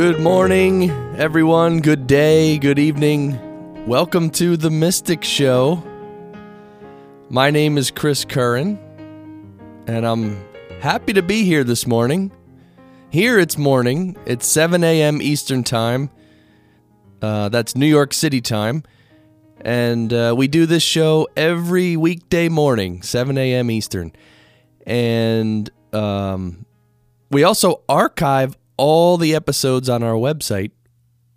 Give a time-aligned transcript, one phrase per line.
[0.00, 1.80] Good morning, everyone.
[1.80, 3.86] Good day, good evening.
[3.86, 5.82] Welcome to The Mystic Show.
[7.28, 8.78] My name is Chris Curran,
[9.86, 10.42] and I'm
[10.80, 12.32] happy to be here this morning.
[13.10, 15.20] Here it's morning, it's 7 a.m.
[15.20, 16.08] Eastern Time.
[17.20, 18.84] Uh, that's New York City time.
[19.60, 23.70] And uh, we do this show every weekday morning, 7 a.m.
[23.70, 24.12] Eastern.
[24.86, 26.64] And um,
[27.30, 30.70] we also archive all the episodes on our website.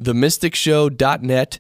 [0.01, 1.59] Themysticshow.net.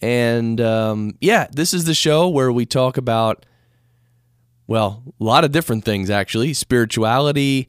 [0.00, 3.44] And um, yeah, this is the show where we talk about,
[4.66, 7.68] well, a lot of different things actually spirituality,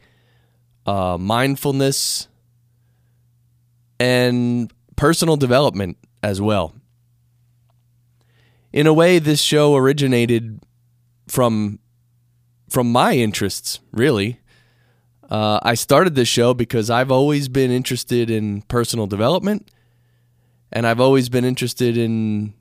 [0.86, 2.30] uh, mindfulness,
[4.00, 6.73] and personal development as well.
[8.72, 10.62] In a way, this show originated
[11.28, 11.80] from
[12.70, 14.40] from my interests, really.
[15.30, 19.72] Uh, I started this show because I've always been interested in personal development,
[20.72, 22.54] and I've always been interested in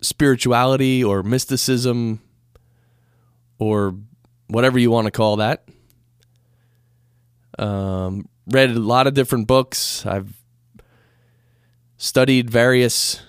[0.00, 2.20] spirituality or mysticism
[3.58, 3.96] or
[4.46, 5.68] whatever you want to call that.
[7.58, 10.06] Um, read a lot of different books.
[10.06, 10.32] I've
[11.96, 13.20] studied various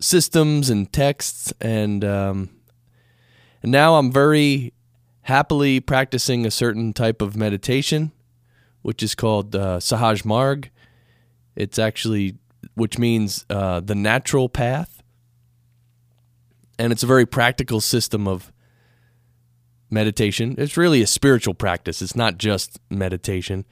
[0.00, 2.50] systems and texts, and um,
[3.62, 4.72] and now I'm very
[5.22, 8.12] happily practicing a certain type of meditation,
[8.82, 10.70] which is called uh, Sahaj Marg.
[11.54, 12.36] It's actually,
[12.74, 15.02] which means uh, the natural path.
[16.78, 18.52] And it's a very practical system of
[19.90, 20.56] meditation.
[20.58, 23.64] It's really a spiritual practice, it's not just meditation.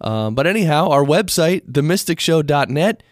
[0.00, 3.02] Um, but anyhow, our website, themysticshow.net,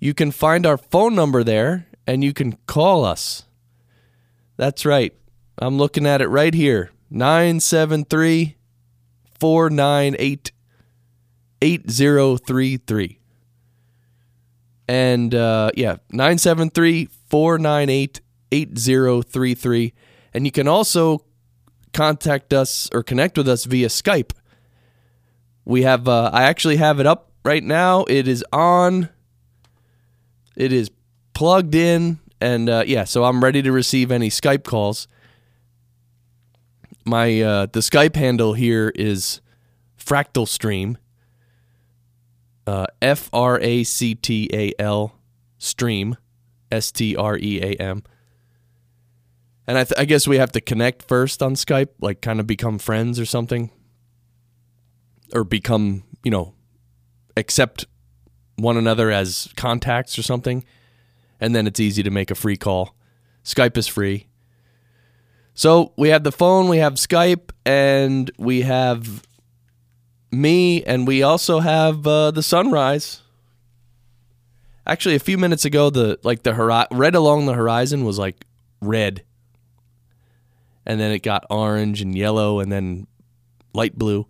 [0.00, 3.44] you can find our phone number there and you can call us.
[4.56, 5.14] That's right.
[5.58, 8.56] I'm looking at it right here 973
[9.38, 10.52] 498
[11.60, 13.18] 8033.
[14.88, 18.20] And uh, yeah, 973 498
[18.50, 19.94] 8033.
[20.34, 21.24] And you can also
[21.92, 24.32] contact us or connect with us via Skype.
[25.64, 28.04] We have, uh, I actually have it up right now.
[28.04, 29.08] It is on,
[30.56, 30.90] it is
[31.34, 32.18] plugged in.
[32.42, 35.06] And uh, yeah, so I'm ready to receive any Skype calls.
[37.04, 39.40] My uh, the Skype handle here is
[39.98, 40.98] Fractal Stream.
[42.66, 45.14] Uh, F R A C T A L
[45.58, 46.16] Stream,
[46.70, 48.02] S T R E A M.
[49.66, 52.46] And I, th- I guess we have to connect first on Skype, like kind of
[52.46, 53.70] become friends or something,
[55.32, 56.54] or become you know,
[57.36, 57.86] accept
[58.56, 60.64] one another as contacts or something,
[61.42, 62.94] and then it's easy to make a free call.
[63.44, 64.28] Skype is free.
[65.54, 69.26] So we have the phone, we have Skype, and we have
[70.30, 73.22] me, and we also have uh, the sunrise.
[74.86, 78.46] Actually, a few minutes ago, the like the hori- red along the horizon was like
[78.80, 79.24] red,
[80.86, 83.08] and then it got orange and yellow, and then
[83.74, 84.26] light blue.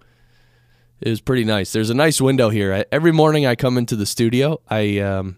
[1.02, 1.72] It was pretty nice.
[1.72, 2.72] There's a nice window here.
[2.72, 4.60] I, every morning I come into the studio.
[4.68, 5.36] I um,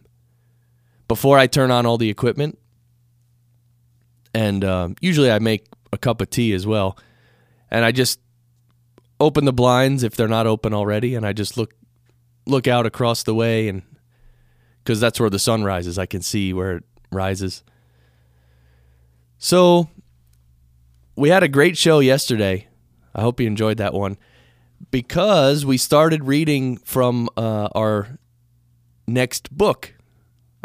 [1.08, 2.58] before I turn on all the equipment,
[4.34, 6.98] and um, usually I make a cup of tea as well,
[7.70, 8.20] and I just
[9.20, 11.74] open the blinds if they're not open already, and I just look
[12.46, 13.82] look out across the way, and
[14.82, 17.62] because that's where the sun rises, I can see where it rises.
[19.38, 19.88] So
[21.16, 22.68] we had a great show yesterday.
[23.14, 24.18] I hope you enjoyed that one
[24.90, 28.18] because we started reading from uh, our
[29.06, 29.93] next book.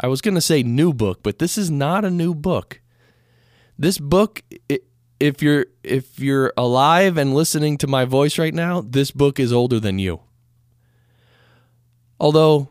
[0.00, 2.80] I was going to say new book, but this is not a new book.
[3.78, 4.42] This book,
[5.20, 9.52] if you're if you're alive and listening to my voice right now, this book is
[9.52, 10.20] older than you.
[12.18, 12.70] Although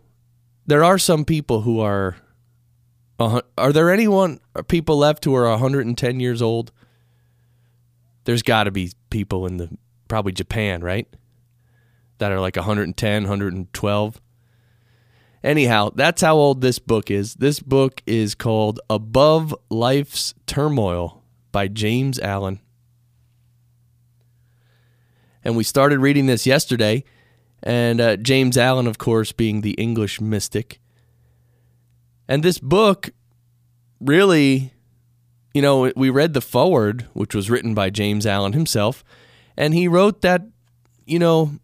[0.66, 2.18] there are some people who are
[3.20, 6.72] uh, are there anyone people left who are 110 years old?
[8.26, 9.70] There's got to be people in the
[10.08, 11.08] probably Japan, right?
[12.18, 14.22] That are like 110, 112.
[15.44, 17.36] Anyhow, that's how old this book is.
[17.36, 22.60] This book is called Above Life's Turmoil by James Allen.
[25.44, 27.06] And we started reading this yesterday.
[27.64, 30.80] And uh, James Allen, of course, being the English mystic.
[32.28, 33.10] And this book
[34.00, 34.74] really,
[35.54, 39.04] you know, we read the foreword, which was written by James Allen himself.
[39.58, 40.44] And he wrote that,
[41.06, 41.60] you know,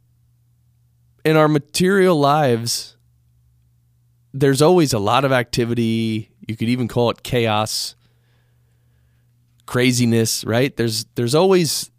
[1.23, 2.94] in our material lives,
[4.35, 6.29] there's always a lot of activity.
[6.45, 7.95] You could even call it chaos
[9.65, 10.75] craziness, right?
[10.75, 11.89] There's there's always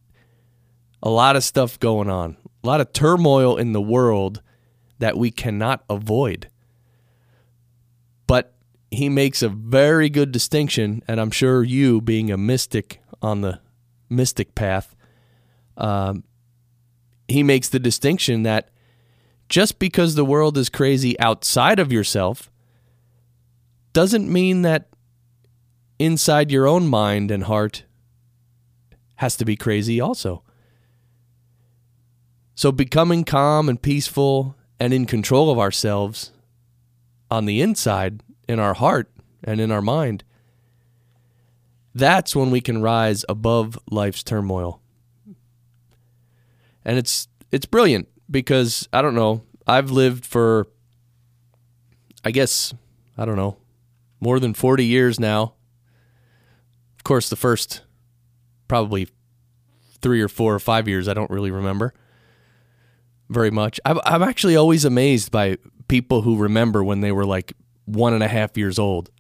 [1.03, 2.37] a lot of stuff going on.
[2.63, 4.43] A lot of turmoil in the world
[4.99, 6.51] that we cannot avoid.
[8.27, 8.55] But
[8.91, 13.61] he makes a very good distinction, and I'm sure you, being a mystic on the
[14.11, 14.95] mystic path,
[15.77, 16.25] um,
[17.29, 18.69] he makes the distinction that
[19.49, 22.51] just because the world is crazy outside of yourself
[23.93, 24.89] doesn't mean that
[25.99, 27.85] inside your own mind and heart
[29.17, 30.43] has to be crazy also.
[32.55, 36.33] So, becoming calm and peaceful and in control of ourselves
[37.31, 39.11] on the inside, in our heart
[39.45, 40.25] and in our mind,
[41.95, 44.81] that's when we can rise above life's turmoil.
[46.85, 50.67] And it's it's brilliant because I don't know, I've lived for
[52.25, 52.75] I guess
[53.17, 53.57] I don't know,
[54.21, 55.55] more than 40 years now.
[56.97, 57.83] Of course, the first
[58.69, 59.09] probably
[60.01, 61.95] 3 or 4 or 5 years I don't really remember
[63.29, 63.81] very much.
[63.85, 65.59] I'm actually always amazed by
[65.89, 67.53] people who remember when they were like
[67.85, 69.11] one and a half years old.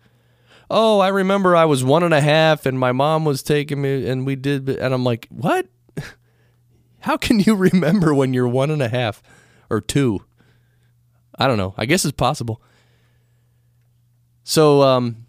[0.68, 4.08] Oh, I remember I was one and a half and my mom was taking me
[4.08, 5.68] and we did, and I'm like, what?
[7.00, 9.22] How can you remember when you're one and a half
[9.70, 10.24] or two?
[11.38, 11.74] I don't know.
[11.76, 12.62] I guess it's possible.
[14.44, 15.26] So, um,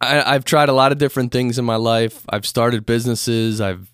[0.00, 2.24] I, I've tried a lot of different things in my life.
[2.28, 3.60] I've started businesses.
[3.60, 3.90] I've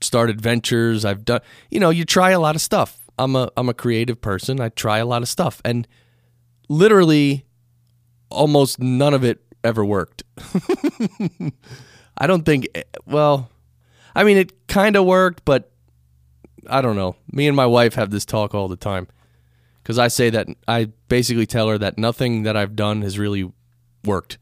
[0.00, 1.04] started ventures.
[1.04, 1.40] I've done,
[1.70, 2.98] you know, you try a lot of stuff.
[3.18, 4.60] I'm a I'm a creative person.
[4.60, 5.86] I try a lot of stuff, and
[6.68, 7.44] literally,
[8.30, 10.22] almost none of it ever worked.
[12.16, 12.68] I don't think.
[13.04, 13.50] Well,
[14.14, 15.70] I mean, it kind of worked, but
[16.68, 17.16] I don't know.
[17.30, 19.08] Me and my wife have this talk all the time
[19.82, 23.50] because I say that I basically tell her that nothing that I've done has really
[24.04, 24.38] worked,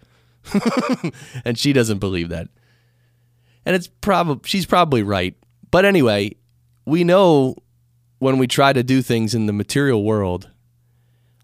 [1.45, 2.49] and she doesn't believe that.
[3.65, 5.35] And it's probably she's probably right.
[5.71, 6.37] But anyway,
[6.87, 7.57] we know
[8.19, 10.51] when we try to do things in the material world,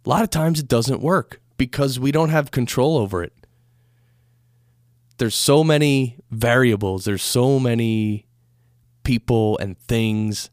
[0.04, 3.32] a lot of times it doesn't work because we don't have control over it.
[5.19, 8.26] There's so many variables, there's so many
[9.05, 10.50] people and things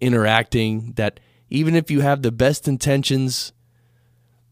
[0.00, 1.18] interacting that
[1.48, 3.52] even if you have the best intentions,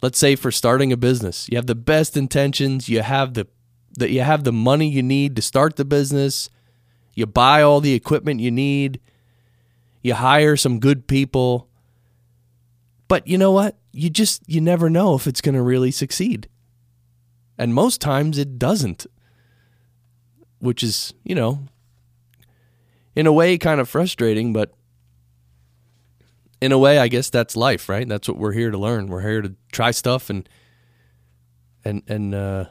[0.03, 3.47] let's say for starting a business, you have the best intentions, you have the
[3.97, 6.51] that you have the money you need to start the business,
[7.15, 9.01] you buy all the equipment you need.
[10.03, 11.69] You hire some good people.
[13.09, 13.79] But you know what?
[13.93, 16.49] You just you never know if it's going to really succeed.
[17.57, 19.07] And most times it doesn't.
[20.65, 21.61] Which is, you know,
[23.15, 24.73] in a way kind of frustrating, but
[26.59, 28.09] in a way I guess that's life, right?
[28.09, 29.09] That's what we're here to learn.
[29.09, 30.49] We're here to try stuff and
[31.85, 32.65] and and uh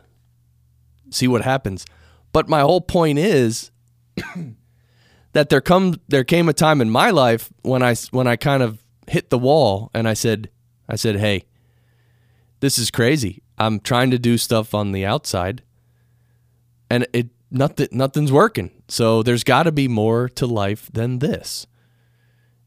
[1.12, 1.86] see what happens.
[2.32, 3.70] But my whole point is
[5.34, 8.64] that there come there came a time in my life when I when I kind
[8.64, 10.50] of hit the wall and I said
[10.90, 11.46] I said, "Hey,
[12.60, 13.44] this is crazy.
[13.60, 15.62] I'm trying to do stuff on the outside
[16.90, 18.72] and it nothing nothing's working.
[18.88, 21.68] So there's got to be more to life than this."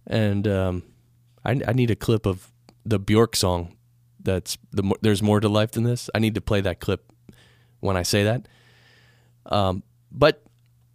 [0.06, 0.82] And um,
[1.44, 2.52] I, I need a clip of
[2.84, 3.76] the Bjork song.
[4.22, 6.08] That's the there's more to life than this.
[6.14, 7.12] I need to play that clip
[7.80, 8.48] when I say that.
[9.46, 10.42] Um, but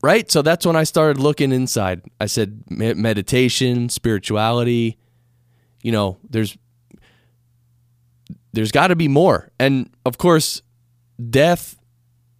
[0.01, 0.31] right?
[0.31, 2.01] So that's when I started looking inside.
[2.19, 4.97] I said meditation, spirituality,
[5.81, 6.57] you know, there's
[8.53, 9.49] there's got to be more.
[9.59, 10.61] And of course,
[11.29, 11.77] death,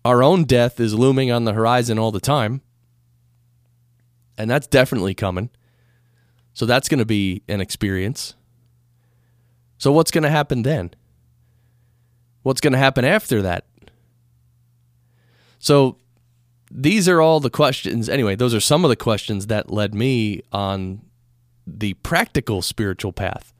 [0.03, 2.61] our own death is looming on the horizon all the time.
[4.37, 5.49] And that's definitely coming.
[6.53, 8.35] So that's going to be an experience.
[9.77, 10.91] So what's going to happen then?
[12.43, 13.65] What's going to happen after that?
[15.59, 15.97] So
[16.71, 18.09] these are all the questions.
[18.09, 21.01] Anyway, those are some of the questions that led me on
[21.67, 23.53] the practical spiritual path.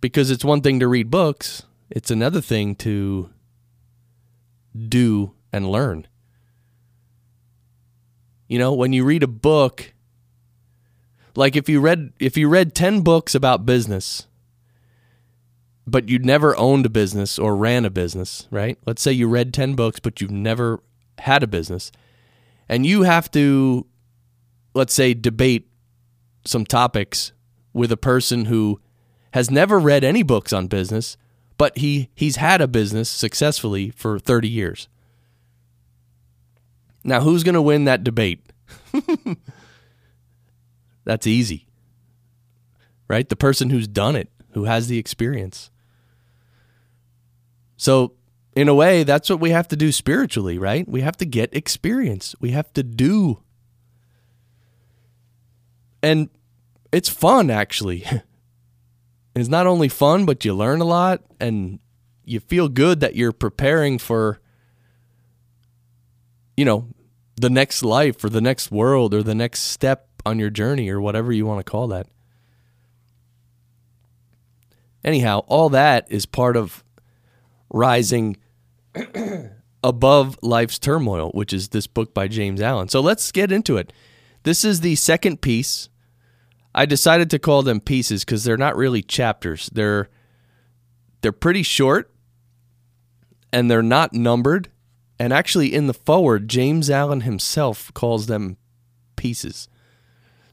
[0.00, 3.30] Because it's one thing to read books, it's another thing to
[4.76, 6.06] do and learn.
[8.48, 9.92] You know, when you read a book,
[11.36, 14.26] like if you read if you read 10 books about business,
[15.86, 18.78] but you'd never owned a business or ran a business, right?
[18.86, 20.80] Let's say you read 10 books but you've never
[21.18, 21.92] had a business
[22.68, 23.86] and you have to
[24.74, 25.68] let's say debate
[26.44, 27.32] some topics
[27.72, 28.80] with a person who
[29.32, 31.16] has never read any books on business
[31.60, 34.88] but he he's had a business successfully for 30 years
[37.04, 38.50] now who's going to win that debate
[41.04, 41.66] that's easy
[43.08, 45.70] right the person who's done it who has the experience
[47.76, 48.14] so
[48.54, 50.86] in a way, that's what we have to do spiritually, right?
[50.88, 52.34] We have to get experience.
[52.40, 53.42] We have to do.
[56.02, 56.30] And
[56.92, 58.04] it's fun, actually.
[59.34, 61.78] it's not only fun, but you learn a lot and
[62.24, 64.40] you feel good that you're preparing for,
[66.56, 66.88] you know,
[67.36, 71.00] the next life or the next world or the next step on your journey or
[71.00, 72.06] whatever you want to call that.
[75.02, 76.84] Anyhow, all that is part of
[77.70, 78.36] rising
[79.82, 82.88] above life's turmoil, which is this book by James Allen.
[82.88, 83.92] So let's get into it.
[84.42, 85.88] This is the second piece.
[86.74, 89.70] I decided to call them pieces because they're not really chapters.
[89.72, 90.08] They're
[91.20, 92.12] they're pretty short
[93.52, 94.70] and they're not numbered.
[95.18, 98.56] And actually in the foreword, James Allen himself calls them
[99.16, 99.68] pieces.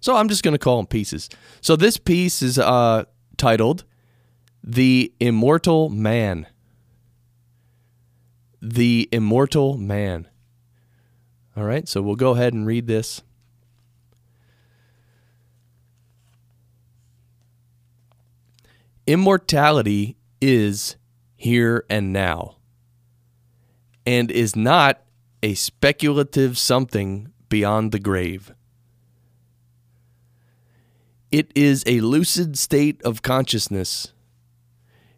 [0.01, 1.29] So I'm just going to call them pieces.
[1.61, 3.05] So this piece is uh,
[3.37, 3.85] titled
[4.63, 6.47] The Immortal Man
[8.61, 10.27] the immortal man.
[11.55, 13.23] All right, so we'll go ahead and read this.
[19.07, 20.97] Immortality is
[21.35, 22.57] here and now,
[24.05, 25.01] and is not
[25.41, 28.53] a speculative something beyond the grave.
[31.31, 34.13] It is a lucid state of consciousness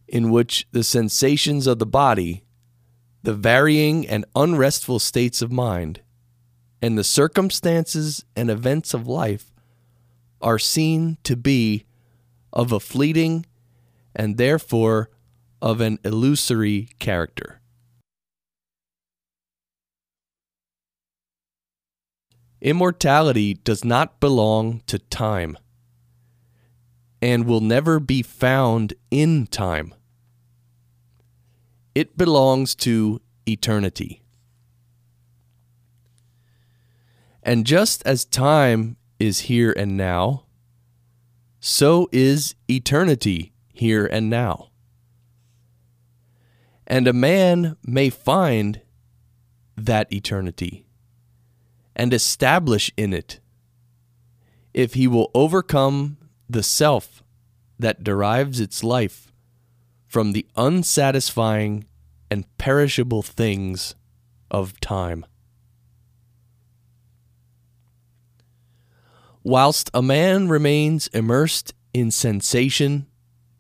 [0.08, 2.44] in which the sensations of the body
[3.24, 6.02] the varying and unrestful states of mind,
[6.82, 9.54] and the circumstances and events of life
[10.42, 11.86] are seen to be
[12.54, 13.46] of a fleeting
[14.16, 15.10] and therefore
[15.62, 17.62] of an illusory character.
[22.62, 25.58] Immortality does not belong to time
[27.22, 29.94] and will never be found in time.
[31.96, 34.24] It belongs to eternity.
[37.44, 40.46] And just as time is here and now,
[41.60, 44.70] so is eternity here and now.
[46.88, 48.82] And a man may find
[49.76, 50.86] that eternity
[51.96, 53.40] and establish in it
[54.74, 56.18] if he will overcome
[56.50, 57.24] the self
[57.78, 59.32] that derives its life
[60.08, 61.86] from the unsatisfying
[62.32, 63.96] and perishable things
[64.50, 65.26] of time.
[69.44, 73.08] Whilst a man remains immersed in sensation,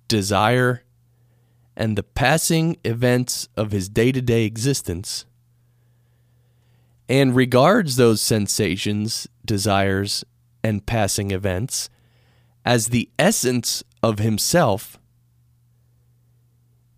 [0.09, 0.83] desire,
[1.77, 5.25] and the passing events of his day to day existence,
[7.07, 10.25] and regards those sensations, desires,
[10.61, 11.89] and passing events
[12.65, 14.99] as the essence of himself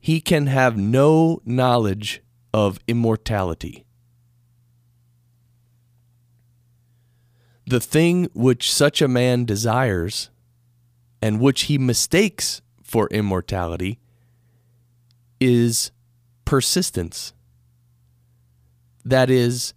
[0.01, 3.86] he can have no knowledge of immortality.
[7.68, 10.32] The thing which such a man desires,
[11.22, 14.00] and which he mistakes for immortality,
[15.39, 15.91] is
[16.43, 17.33] persistence.
[19.05, 19.74] That is,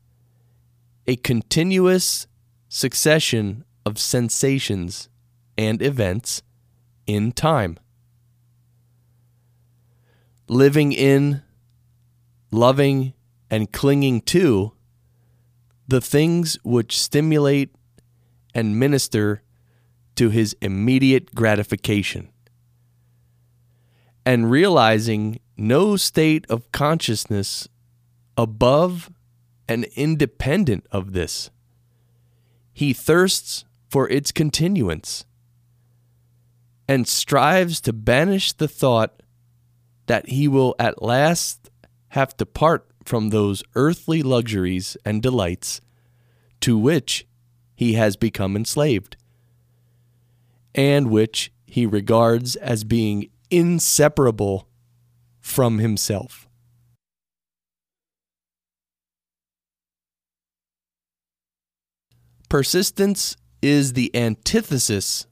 [1.07, 2.27] a continuous
[2.69, 5.09] succession of sensations
[5.57, 6.43] and events
[7.07, 7.79] in time
[10.49, 11.43] living in,
[12.51, 13.15] loving,
[13.51, 14.73] and clinging to
[15.87, 17.75] the things which stimulate
[18.55, 19.43] and minister
[20.17, 22.29] to his immediate gratification.
[24.27, 27.69] And realizing no state of consciousness
[28.37, 29.11] above
[29.69, 31.51] and independent of this.
[32.73, 35.25] He thirsts for its continuance
[36.89, 39.23] and strives to banish the thought
[40.07, 41.71] that he will at last
[42.09, 45.81] have to part from those earthly luxuries and delights
[46.61, 47.27] to which
[47.75, 49.17] he has become enslaved,
[50.75, 54.69] and which he regards as being inseparable
[55.41, 56.49] from himself.
[62.49, 65.27] Persistence is the antithesis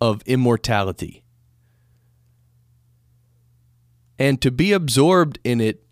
[0.00, 1.22] of immortality
[4.18, 5.84] and to be absorbed in it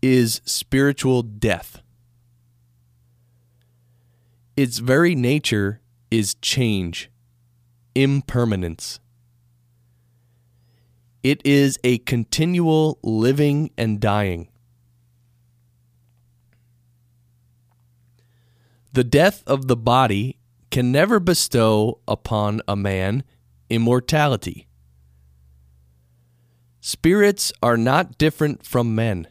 [0.00, 1.82] is spiritual death.
[4.56, 7.10] Its very nature is change,
[7.94, 9.00] impermanence.
[11.28, 14.48] It is a continual living and dying.
[18.94, 20.38] The death of the body
[20.70, 23.24] can never bestow upon a man
[23.68, 24.68] immortality.
[26.80, 29.28] Spirits are not different from men,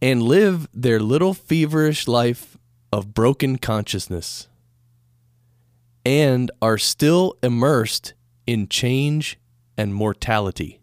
[0.00, 2.56] and live their little feverish life
[2.92, 4.46] of broken consciousness
[6.06, 8.14] and are still immersed
[8.46, 9.36] in change
[9.76, 10.80] and mortality.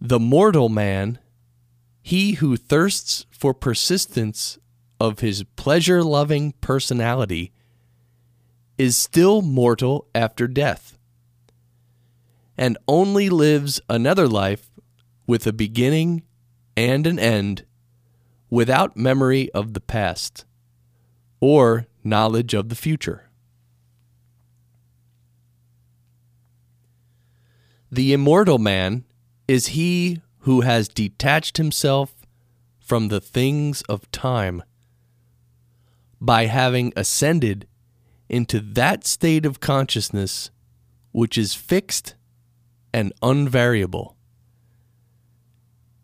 [0.00, 1.18] The mortal man,
[2.02, 4.58] he who thirsts for persistence
[4.98, 7.52] of his pleasure loving personality,
[8.78, 10.98] is still mortal after death,
[12.58, 14.70] and only lives another life
[15.26, 16.22] with a beginning
[16.76, 17.64] and an end
[18.50, 20.44] without memory of the past
[21.40, 23.30] or knowledge of the future.
[27.92, 29.04] The immortal man
[29.46, 32.14] is he who has detached himself
[32.80, 34.62] from the things of time
[36.18, 37.68] by having ascended
[38.30, 40.50] into that state of consciousness
[41.10, 42.14] which is fixed
[42.94, 44.16] and unvariable.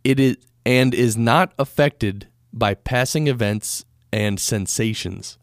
[0.05, 5.39] It is and is not affected by passing events and sensations.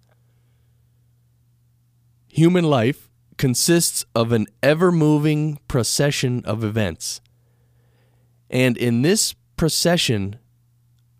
[2.28, 3.05] Human life
[3.38, 7.22] consists of an ever moving procession of events.
[8.50, 10.38] And in this procession,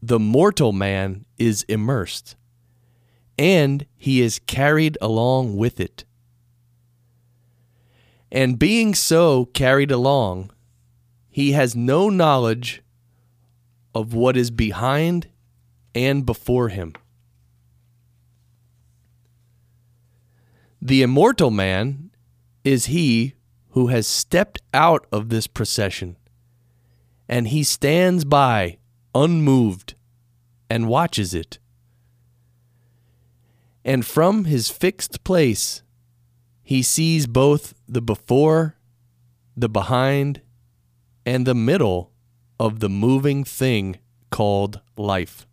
[0.02, 2.36] the mortal man is immersed,
[3.38, 6.06] and he is carried along with it.
[8.32, 10.52] And being so carried along,
[11.30, 12.82] he has no knowledge
[13.94, 15.28] of what is behind
[15.94, 16.94] and before him.
[20.88, 22.12] The immortal man
[22.64, 23.34] is he
[23.70, 26.16] who has stepped out of this procession,
[27.28, 28.78] and he stands by
[29.16, 29.96] unmoved
[30.70, 31.58] and watches it.
[33.84, 35.82] And from his fixed place,
[36.62, 38.76] he sees both the before,
[39.58, 40.42] the behind,
[41.26, 42.12] and the middle
[42.60, 43.98] of the moving thing
[44.30, 45.48] called life.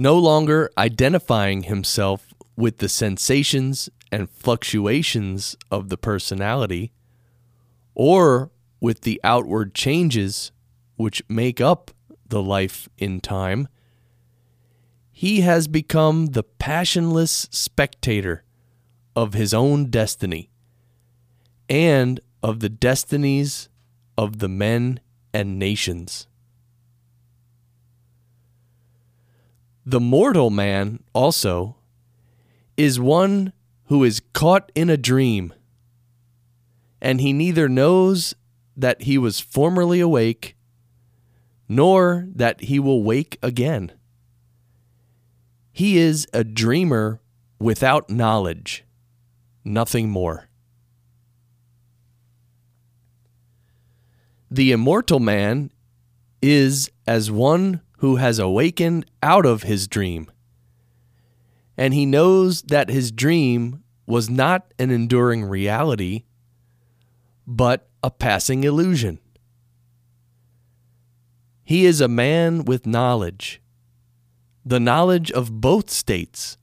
[0.00, 6.94] No longer identifying himself with the sensations and fluctuations of the personality,
[7.94, 10.52] or with the outward changes
[10.96, 11.90] which make up
[12.26, 13.68] the life in time,
[15.12, 18.42] he has become the passionless spectator
[19.14, 20.48] of his own destiny
[21.68, 23.68] and of the destinies
[24.16, 24.98] of the men
[25.34, 26.26] and nations.
[29.90, 31.74] The mortal man also
[32.76, 33.52] is one
[33.86, 35.52] who is caught in a dream,
[37.02, 38.36] and he neither knows
[38.76, 40.54] that he was formerly awake,
[41.68, 43.90] nor that he will wake again.
[45.72, 47.20] He is a dreamer
[47.58, 48.84] without knowledge,
[49.64, 50.48] nothing more.
[54.52, 55.72] The immortal man
[56.40, 60.30] is as one who has awakened out of his dream.
[61.76, 66.24] And he knows that his dream was not an enduring reality,
[67.46, 69.18] but a passing illusion.
[71.62, 73.60] He is a man with knowledge,
[74.64, 76.56] the knowledge of both states,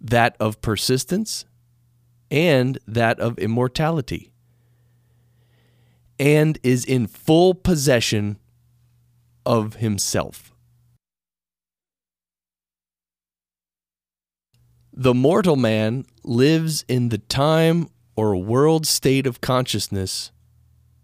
[0.00, 1.46] that of persistence
[2.30, 4.34] and that of immortality
[6.18, 8.38] and is in full possession
[9.46, 10.52] of himself.
[14.92, 20.30] The mortal man lives in the time or world state of consciousness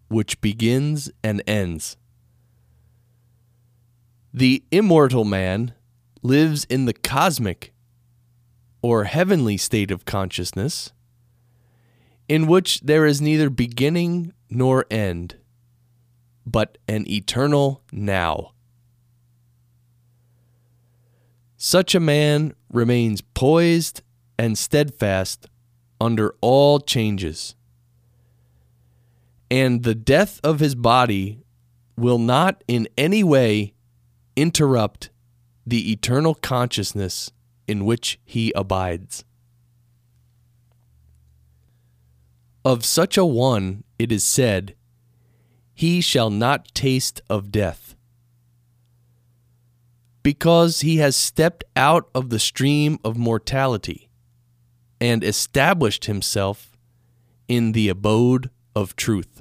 [0.08, 1.96] which begins and ends.
[4.32, 5.74] The immortal man
[6.22, 7.72] lives in the cosmic
[8.82, 10.92] or heavenly state of consciousness
[12.28, 15.34] in which there is neither beginning nor end,
[16.46, 18.52] but an eternal now.
[21.56, 24.02] Such a man remains poised
[24.38, 25.46] and steadfast
[26.00, 27.54] under all changes.
[29.50, 31.42] And the death of his body
[31.96, 33.74] will not in any way
[34.36, 35.10] interrupt
[35.66, 37.30] the eternal consciousness
[37.68, 39.24] in which he abides.
[42.64, 44.74] Of such a one it is said,
[45.80, 47.94] He shall not taste of death.
[50.22, 54.10] Because he has stepped out of the stream of mortality
[55.00, 56.76] and established himself
[57.48, 59.40] in the abode of truth.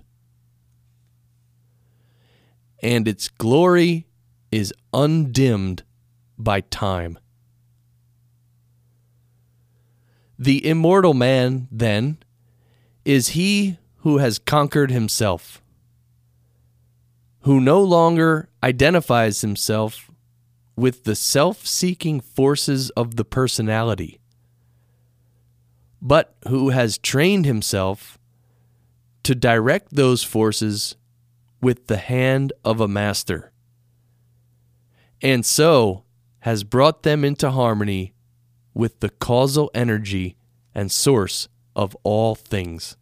[2.81, 4.07] And its glory
[4.49, 5.83] is undimmed
[6.37, 7.19] by time.
[10.37, 12.19] The immortal man, then,
[13.03, 15.61] is he who has conquered himself.
[17.41, 20.09] Who no longer identifies himself
[20.75, 24.19] with the self seeking forces of the personality,
[26.01, 28.17] but who has trained himself
[29.23, 30.95] to direct those forces
[31.61, 33.51] with the hand of a master,
[35.21, 36.03] and so
[36.39, 38.13] has brought them into harmony
[38.73, 40.37] with the causal energy
[40.73, 42.95] and source of all things.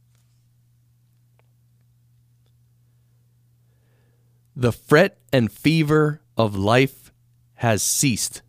[4.60, 7.14] The fret and fever of life
[7.58, 8.42] has ceased.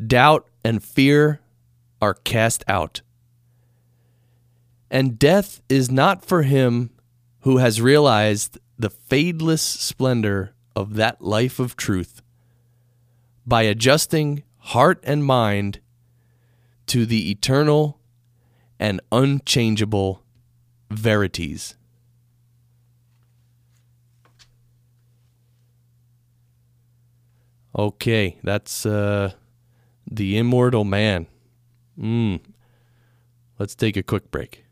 [0.00, 1.40] Doubt and fear
[2.00, 3.00] are cast out.
[4.92, 6.90] And death is not for him
[7.40, 12.22] who has realized the fadeless splendor of that life of truth
[13.44, 15.80] by adjusting heart and mind
[16.86, 17.98] to the eternal
[18.78, 20.22] and unchangeable
[20.92, 21.76] verities.
[27.76, 29.32] Okay, that's uh,
[30.10, 31.26] the immortal man.
[31.98, 32.40] Mm.
[33.58, 34.64] Let's take a quick break.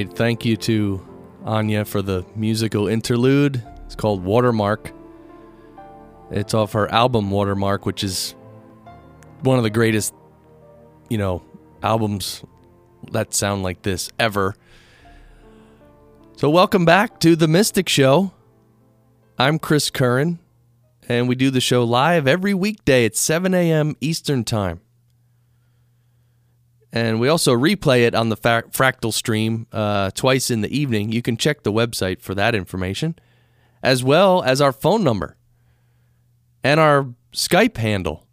[0.00, 0.16] Right.
[0.16, 1.06] Thank you to
[1.44, 3.62] Enya for the musical interlude.
[3.84, 4.92] It's called Watermark.
[6.30, 8.34] It's off her album Watermark, which is
[9.42, 10.14] one of the greatest,
[11.10, 11.42] you know,
[11.82, 12.42] albums
[13.12, 14.54] that sound like this ever.
[16.36, 18.32] So, welcome back to The Mystic Show.
[19.38, 20.38] I'm Chris Curran,
[21.10, 23.94] and we do the show live every weekday at 7 a.m.
[24.00, 24.80] Eastern Time.
[26.92, 31.12] And we also replay it on the fa- Fractal stream uh, twice in the evening.
[31.12, 33.14] You can check the website for that information,
[33.82, 35.36] as well as our phone number
[36.64, 38.26] and our Skype handle.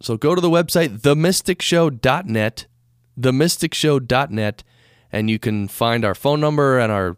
[0.00, 2.66] So go to the website, themysticshow.net,
[3.18, 4.64] themysticshow.net,
[5.12, 7.16] and you can find our phone number and our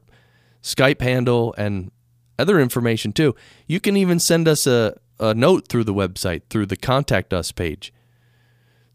[0.62, 1.90] Skype handle and
[2.38, 3.35] other information too.
[3.66, 7.53] You can even send us a, a note through the website, through the Contact Us
[7.53, 7.92] page.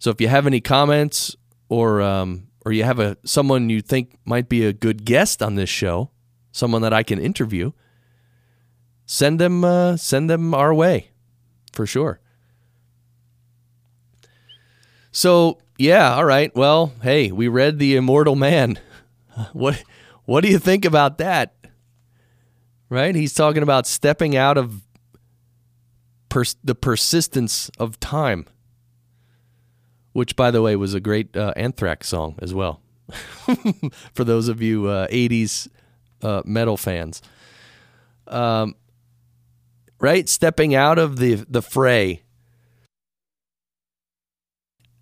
[0.02, 1.36] So if you have any comments
[1.70, 5.54] or um, or you have a someone you think might be a good guest on
[5.54, 6.10] this show,
[6.52, 7.72] someone that I can interview,
[9.06, 11.12] send them uh, send them our way
[11.72, 12.20] for sure.
[15.12, 16.52] So yeah, all right.
[16.56, 18.80] Well, hey, we read the Immortal Man.
[19.54, 19.84] What
[20.26, 21.54] what do you think about that?
[22.90, 23.14] Right?
[23.14, 24.82] He's talking about stepping out of
[26.28, 28.48] pers- the persistence of time
[30.14, 32.82] which, by the way, was a great uh, Anthrax song as well.
[34.14, 35.68] For those of you uh, 80s
[36.22, 37.22] uh, metal fans.
[38.28, 38.76] Um,
[40.00, 40.28] right?
[40.28, 42.24] Stepping out of the, the fray,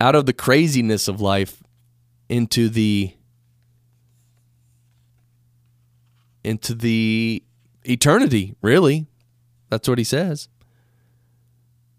[0.02, 1.62] out of the craziness of life
[2.30, 3.13] into the
[6.41, 7.43] into the
[7.84, 9.08] eternity, really.
[9.69, 10.48] That's what he says.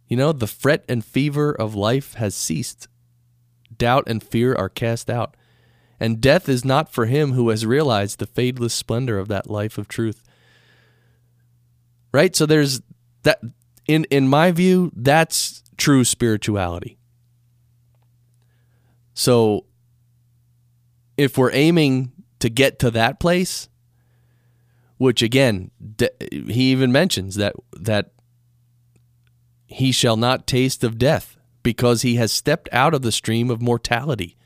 [0.09, 2.89] You know, the fret and fever of life has ceased
[3.81, 5.37] doubt and fear are cast out.
[5.99, 9.77] And death is not for him who has realized the fadeless splendor of that life
[9.77, 10.23] of truth.
[12.13, 12.37] Right?
[12.37, 12.81] So there's
[13.25, 13.41] that
[13.89, 16.99] in in my view, that's true spirituality.
[19.15, 19.67] So
[21.17, 23.69] if we're aiming to get to that place,
[24.97, 25.71] which again,
[26.29, 28.13] he even mentions that that
[29.67, 33.61] he shall not taste of death because he has stepped out of the stream of
[33.61, 34.37] mortality.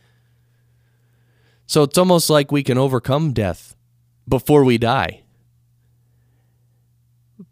[1.66, 3.74] So it's almost like we can overcome death
[4.28, 5.22] before we die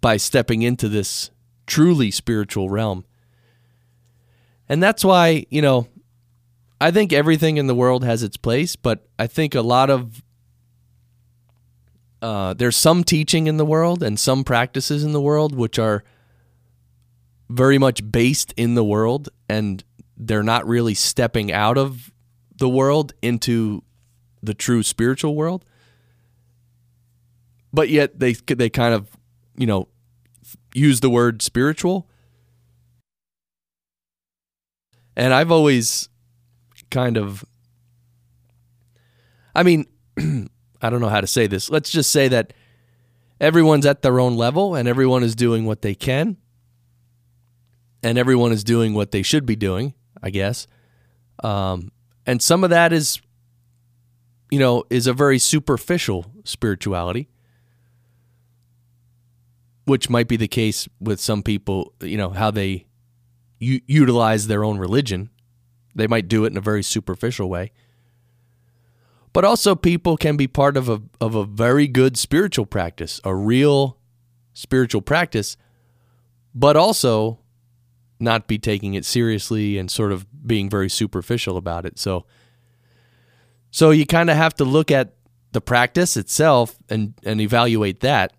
[0.01, 1.31] by stepping into this
[1.67, 3.05] truly spiritual realm.
[4.69, 5.89] And that's why, you know,
[6.81, 10.23] I think everything in the world has its place, but I think a lot of
[12.21, 16.05] uh, there's some teaching in the world and some practices in the world which are
[17.53, 19.85] very much based in the world and
[20.17, 22.11] they're not really stepping out of
[22.57, 23.83] the world into
[24.43, 25.65] the true spiritual world.
[27.73, 29.09] But yet they they kind of,
[29.57, 29.89] you know,
[30.75, 32.09] use the word spiritual.
[35.17, 36.09] And I've always
[36.91, 37.45] kind of
[39.55, 39.87] I mean,
[40.19, 41.69] I don't know how to say this.
[41.69, 42.55] Let's just say that
[43.41, 46.39] everyone's at their own level and everyone is doing what they can
[48.03, 50.67] and everyone is doing what they should be doing, I guess.
[51.43, 51.93] Um,
[52.27, 53.21] and some of that is,
[54.51, 57.29] you know, is a very superficial spirituality,
[59.85, 62.87] which might be the case with some people, you know, how they
[63.59, 65.31] u- utilize their own religion.
[65.95, 67.73] They might do it in a very superficial way.
[69.33, 73.35] But also, people can be part of a, of a very good spiritual practice, a
[73.35, 73.99] real
[74.53, 75.57] spiritual practice,
[76.55, 77.39] but also
[78.23, 81.99] not be taking it seriously and sort of being very superficial about it.
[81.99, 82.25] So
[83.71, 85.15] so you kind of have to look at
[85.53, 88.33] the practice itself and and evaluate that.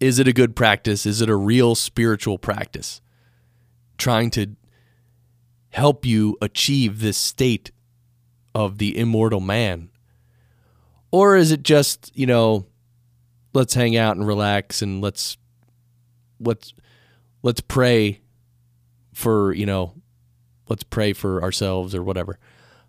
[0.00, 1.06] Is it a good practice?
[1.06, 3.00] Is it a real spiritual practice?
[3.98, 4.56] Trying to
[5.70, 7.70] help you achieve this state
[8.54, 9.90] of the immortal man?
[11.10, 12.66] Or is it just, you know,
[13.54, 15.36] let's hang out and relax and let's
[16.40, 16.74] let's
[17.42, 18.20] let's pray
[19.12, 19.94] for you know
[20.68, 22.38] let's pray for ourselves or whatever.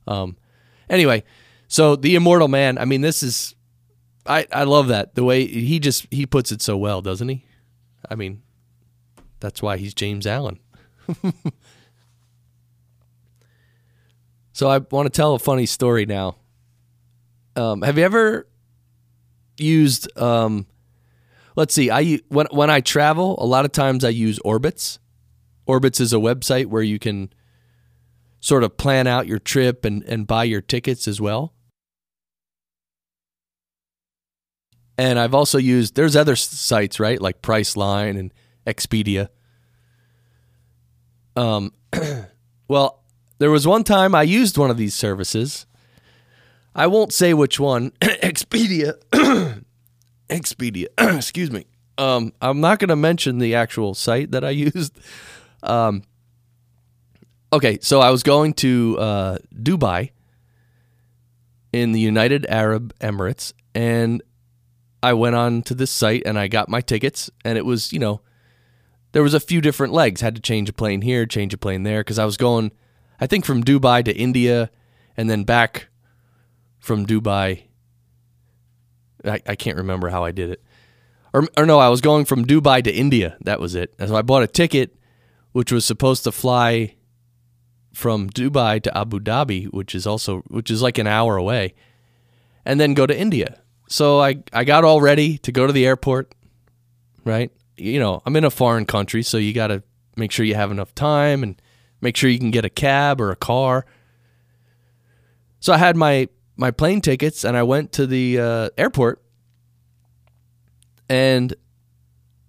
[0.08, 0.38] Um
[0.90, 1.24] anyway
[1.68, 3.56] so the immortal man i mean this is
[4.26, 5.16] i i love that.
[5.16, 7.46] The way he just he puts it so well doesn't he?
[8.10, 8.42] I mean
[9.40, 10.60] that's why he's james allen.
[14.56, 16.36] So i want to tell a funny story now.
[17.56, 18.48] Um have you ever
[19.58, 20.66] used um
[21.56, 24.98] let's see i when when i travel a lot of times i use orbitz
[25.68, 27.32] Orbitz is a website where you can
[28.40, 31.54] sort of plan out your trip and, and buy your tickets as well.
[34.98, 37.20] And I've also used, there's other sites, right?
[37.20, 38.34] Like Priceline and
[38.68, 39.30] Expedia.
[41.36, 41.74] Um,
[42.68, 43.04] well,
[43.40, 45.66] there was one time I used one of these services.
[46.76, 47.92] I won't say which one.
[48.02, 48.96] Expedia.
[50.30, 50.88] Expedia.
[50.98, 51.66] Excuse me.
[51.98, 54.98] Um, I'm not going to mention the actual site that I used.
[55.64, 56.04] Um,
[57.52, 60.12] okay, so I was going to uh, Dubai
[61.72, 64.22] in the United Arab Emirates, and
[65.02, 68.00] I went on to this site and I got my tickets, and it was, you
[68.00, 68.22] know,
[69.14, 70.22] there was a few different legs.
[70.22, 72.72] Had to change a plane here, change a plane there, because I was going,
[73.20, 74.70] I think, from Dubai to India,
[75.16, 75.88] and then back
[76.80, 77.64] from Dubai.
[79.26, 80.62] I, I can't remember how I did it.
[81.34, 83.38] Or, or no, I was going from Dubai to India.
[83.42, 83.94] That was it.
[83.98, 84.96] And so I bought a ticket
[85.54, 86.96] which was supposed to fly
[87.94, 91.74] from Dubai to Abu Dhabi, which is also which is like an hour away,
[92.66, 93.62] and then go to India.
[93.88, 96.36] So I I got all ready to go to the airport,
[97.24, 97.52] right?
[97.78, 99.84] You know, I'm in a foreign country, so you got to
[100.16, 101.62] make sure you have enough time and
[102.02, 103.86] make sure you can get a cab or a car.
[105.60, 109.24] So I had my my plane tickets and I went to the uh, airport
[111.10, 111.54] and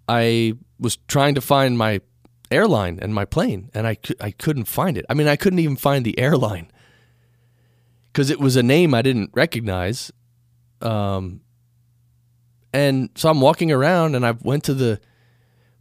[0.09, 2.01] I was trying to find my
[2.51, 5.05] airline and my plane, and I I couldn't find it.
[5.09, 6.71] I mean, I couldn't even find the airline
[8.13, 10.13] because it was a name I didn't recognize.
[10.81, 11.41] Um,
[12.73, 15.01] and so I'm walking around, and I went to the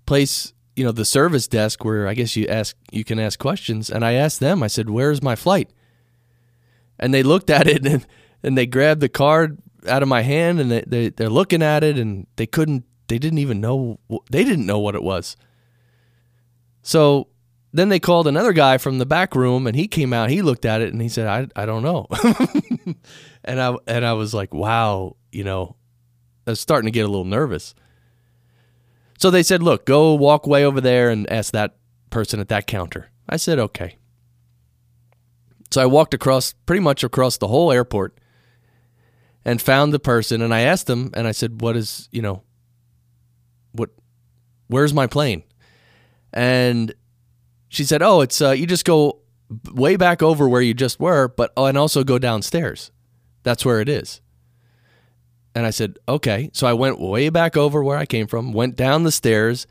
[0.06, 3.90] place, you know, the service desk where I guess you ask you can ask questions,
[3.90, 4.64] and I asked them.
[4.64, 5.70] I said, "Where's my flight?"
[7.00, 8.06] And they looked at it and
[8.44, 11.84] and they grabbed the card out of my hand, and they, they they're looking at
[11.84, 12.86] it, and they couldn't.
[13.08, 14.00] They didn't even know.
[14.30, 15.36] They didn't know what it was.
[16.84, 17.30] So
[17.74, 20.66] then they called another guy from the back room and he came out, he looked
[20.66, 22.08] at it and he said, I, I don't know.
[23.44, 25.76] and I and I was like, wow, you know,
[26.46, 27.74] I was starting to get a little nervous.
[29.18, 31.78] So they said, look, go walk way over there and ask that
[32.10, 33.10] person at that counter.
[33.28, 33.98] I said, okay.
[35.72, 38.20] So I walked across pretty much across the whole airport
[39.44, 42.44] and found the person and I asked them and I said, what is, you know,
[43.72, 43.90] what
[44.68, 45.44] where's my plane?
[46.34, 46.94] And
[47.70, 49.20] she said, "Oh, it's uh, you just go
[49.72, 52.92] way back over where you just were, but oh, and also go downstairs.
[53.44, 54.22] That's where it is."
[55.56, 58.76] And I said, "Okay." So I went way back over where I came from, went
[58.76, 59.68] down the stairs,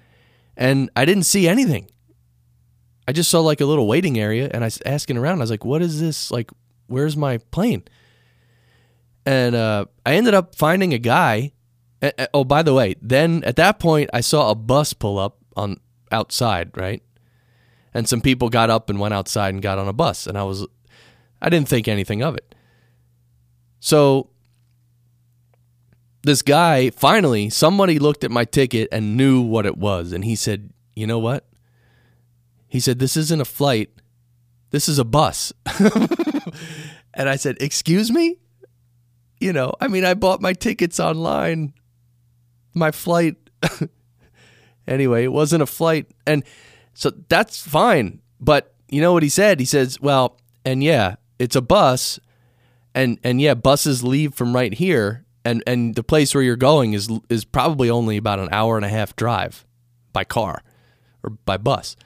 [0.57, 1.89] and I didn't see anything.
[3.07, 5.39] I just saw like a little waiting area, and I was asking around.
[5.39, 6.31] I was like, "What is this?
[6.31, 6.51] Like,
[6.87, 7.83] where's my plane?"
[9.27, 11.53] And uh, I ended up finding a guy.
[12.35, 15.79] Oh, by the way, then at that point, I saw a bus pull up on
[16.13, 17.03] outside, right?
[17.95, 20.43] and some people got up and went outside and got on a bus and I
[20.45, 20.67] was
[21.41, 22.55] I didn't think anything of it.
[23.81, 24.31] So
[26.23, 30.37] this guy finally somebody looked at my ticket and knew what it was and he
[30.37, 31.47] said, "You know what?"
[32.69, 33.91] He said, "This isn't a flight.
[34.71, 35.53] This is a bus."
[37.15, 38.39] and I said, "Excuse me?"
[39.41, 41.75] You know, I mean, I bought my tickets online.
[42.75, 43.37] My flight
[44.87, 46.45] anyway, it wasn't a flight and
[46.95, 48.21] so that's fine.
[48.41, 49.61] But you know what he said?
[49.61, 52.21] He says, "Well, and yeah, it's a bus
[52.95, 56.93] and and yeah, buses leave from right here and and the place where you're going
[56.93, 59.67] is is probably only about an hour and a half drive
[60.13, 60.63] by car
[61.23, 61.97] or by bus.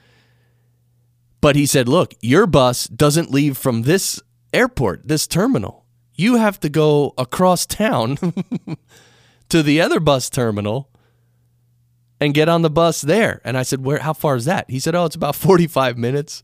[1.41, 4.21] But he said, "Look, your bus doesn't leave from this
[4.53, 5.85] airport, this terminal.
[6.15, 8.17] You have to go across town
[9.49, 10.89] to the other bus terminal
[12.19, 14.79] and get on the bus there." And I said, "Where how far is that?" He
[14.79, 16.43] said, "Oh, it's about 45 minutes."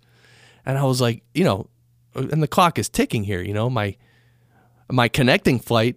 [0.65, 1.67] And I was like, "You know,
[2.15, 3.95] and the clock is ticking here, you know, my
[4.91, 5.95] my connecting flight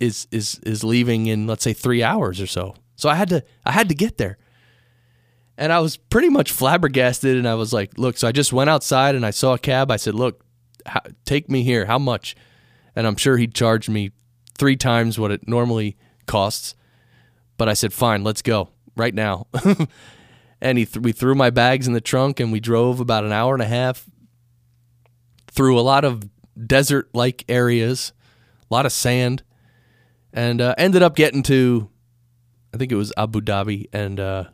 [0.00, 2.74] is is is leaving in let's say 3 hours or so.
[2.96, 4.38] So I had to I had to get there.
[5.56, 8.70] And I was pretty much flabbergasted and I was like, "Look, so I just went
[8.70, 9.90] outside and I saw a cab.
[9.90, 10.44] I said, "Look,
[10.84, 11.86] how, take me here.
[11.86, 12.34] How much?"
[12.96, 14.10] And I'm sure he charged me
[14.58, 16.74] 3 times what it normally costs.
[17.56, 19.46] But I said, "Fine, let's go right now."
[20.60, 23.32] and he th- we threw my bags in the trunk and we drove about an
[23.32, 24.08] hour and a half
[25.50, 26.28] through a lot of
[26.66, 28.12] desert like areas,
[28.70, 29.42] a lot of sand
[30.34, 31.88] and uh, ended up getting to,
[32.74, 34.44] I think it was Abu Dhabi, and uh,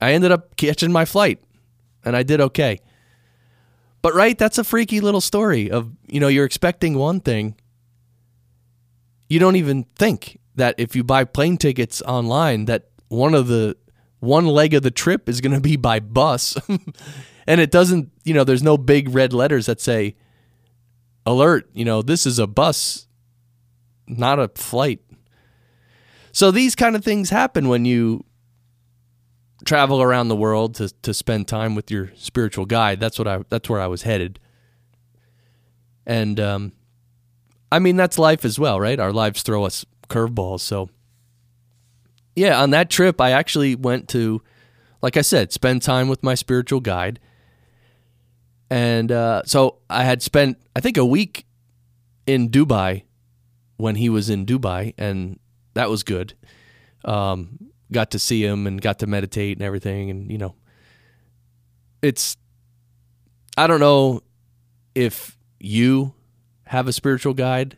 [0.00, 1.42] I ended up catching my flight,
[2.04, 2.78] and I did okay.
[4.02, 7.56] But right, that's a freaky little story of you know you're expecting one thing.
[9.28, 13.76] You don't even think that if you buy plane tickets online, that one of the
[14.20, 16.56] one leg of the trip is going to be by bus,
[17.46, 18.10] and it doesn't.
[18.24, 20.16] You know, there's no big red letters that say,
[21.24, 23.06] "Alert!" You know, this is a bus,
[24.06, 25.00] not a flight.
[26.32, 28.24] So these kind of things happen when you
[29.64, 33.00] travel around the world to to spend time with your spiritual guide.
[33.00, 34.38] That's what I that's where I was headed.
[36.06, 36.72] And um
[37.72, 39.00] I mean that's life as well, right?
[39.00, 40.60] Our lives throw us curveballs.
[40.60, 40.90] So
[42.34, 44.42] yeah, on that trip I actually went to
[45.02, 47.20] like I said, spend time with my spiritual guide.
[48.70, 51.46] And uh, so I had spent I think a week
[52.26, 53.04] in Dubai
[53.76, 55.38] when he was in Dubai and
[55.74, 56.34] that was good.
[57.04, 60.54] Um, got to see him and got to meditate and everything, and you know,
[62.02, 62.36] it's.
[63.58, 64.22] I don't know
[64.94, 66.14] if you
[66.66, 67.76] have a spiritual guide,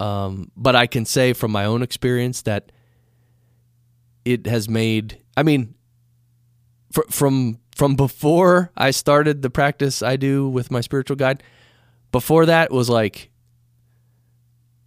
[0.00, 2.70] um, but I can say from my own experience that
[4.24, 5.22] it has made.
[5.36, 5.74] I mean,
[6.92, 11.42] fr- from from before I started the practice I do with my spiritual guide,
[12.12, 13.30] before that was like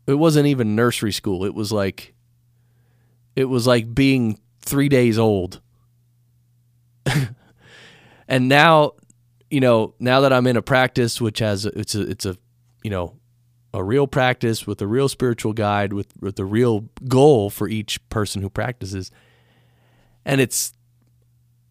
[0.07, 1.45] it wasn't even nursery school.
[1.45, 2.13] It was like
[3.35, 5.61] it was like being three days old.
[8.27, 8.93] and now,
[9.49, 12.37] you know, now that I'm in a practice which has it's a it's a
[12.83, 13.15] you know
[13.73, 18.07] a real practice with a real spiritual guide with with a real goal for each
[18.09, 19.11] person who practices,
[20.25, 20.73] and it's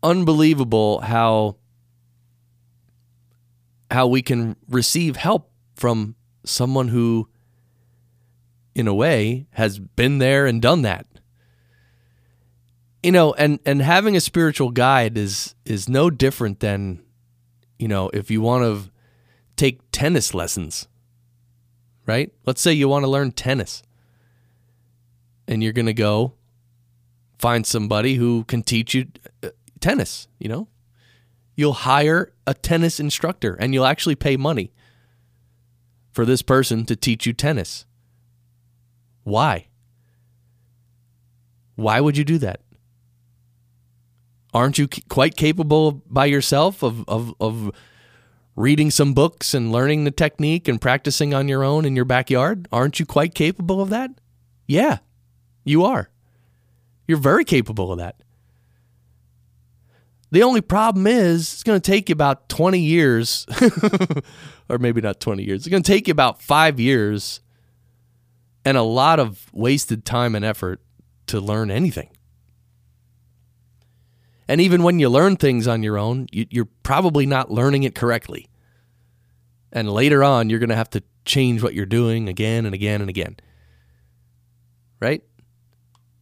[0.03, 1.57] unbelievable how
[3.91, 6.15] how we can receive help from
[6.45, 7.29] someone who
[8.75, 11.07] in a way has been there and done that.
[13.03, 17.03] You know and and having a spiritual guide is is no different than
[17.79, 18.91] you know if you want to
[19.57, 20.87] take tennis lessons
[22.11, 22.33] right?
[22.45, 23.85] Let's say you want to learn tennis.
[25.47, 26.35] And you're going to go
[27.39, 29.07] find somebody who can teach you
[29.45, 30.67] uh, tennis you know?
[31.55, 34.73] You'll hire a tennis instructor and you'll actually pay money
[36.11, 37.87] for this person to teach you tennis.
[39.23, 39.69] Why?
[41.77, 42.63] Why would you do that?
[44.53, 47.71] Aren't you quite capable by yourself of, of, of
[48.61, 52.69] reading some books and learning the technique and practicing on your own in your backyard?
[52.71, 54.11] Aren't you quite capable of that?
[54.67, 54.99] Yeah,
[55.65, 56.11] you are.
[57.09, 58.23] You're very capable of that.
[60.31, 63.47] The only problem is it's going to take you about 20 years,
[64.69, 65.61] or maybe not 20 years.
[65.61, 67.41] It's going to take you about five years
[68.65, 70.81] and a lot of wasted time and effort
[71.27, 72.11] to learn anything.
[74.47, 78.50] And even when you learn things on your own, you're probably not learning it correctly.
[79.73, 83.01] And later on, you're going to have to change what you're doing again and again
[83.01, 83.37] and again.
[85.01, 85.23] Right?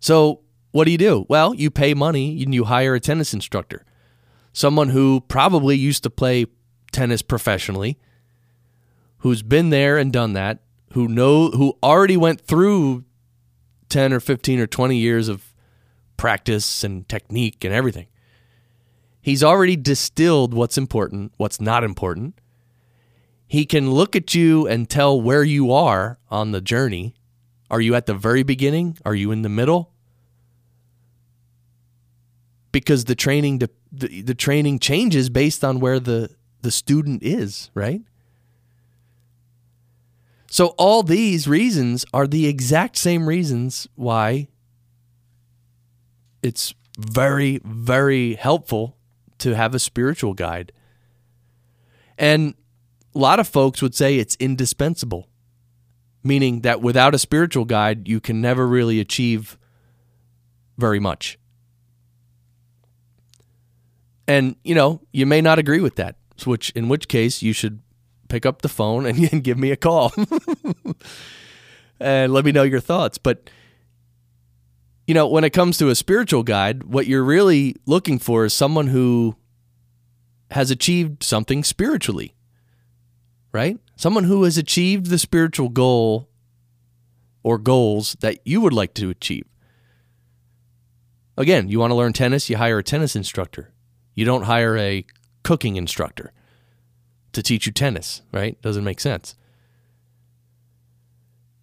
[0.00, 0.40] So,
[0.70, 1.26] what do you do?
[1.28, 3.84] Well, you pay money and you hire a tennis instructor.
[4.52, 6.46] someone who probably used to play
[6.90, 7.98] tennis professionally,
[9.18, 10.60] who's been there and done that,
[10.94, 13.04] who know who already went through
[13.88, 15.54] 10 or 15 or 20 years of
[16.16, 18.08] practice and technique and everything.
[19.20, 22.38] He's already distilled what's important, what's not important.
[23.48, 27.14] He can look at you and tell where you are on the journey.
[27.70, 28.98] Are you at the very beginning?
[29.06, 29.90] Are you in the middle?
[32.70, 36.30] Because the training the, the training changes based on where the
[36.60, 38.02] the student is, right?
[40.50, 44.48] So all these reasons are the exact same reasons why
[46.42, 48.96] it's very very helpful
[49.38, 50.72] to have a spiritual guide.
[52.18, 52.54] And
[53.14, 55.28] a lot of folks would say it's indispensable,
[56.22, 59.58] meaning that without a spiritual guide, you can never really achieve
[60.76, 61.38] very much.
[64.26, 67.80] And, you know, you may not agree with that, which in which case you should
[68.28, 70.12] pick up the phone and, and give me a call
[72.00, 73.18] and let me know your thoughts.
[73.18, 73.50] But
[75.08, 78.52] you know, when it comes to a spiritual guide, what you're really looking for is
[78.52, 79.36] someone who
[80.50, 82.34] has achieved something spiritually,
[83.52, 83.78] right?
[83.96, 86.28] Someone who has achieved the spiritual goal
[87.42, 89.46] or goals that you would like to achieve.
[91.36, 93.72] Again, you want to learn tennis, you hire a tennis instructor.
[94.14, 95.04] You don't hire a
[95.44, 96.32] cooking instructor
[97.32, 98.60] to teach you tennis, right?
[98.60, 99.36] Doesn't make sense.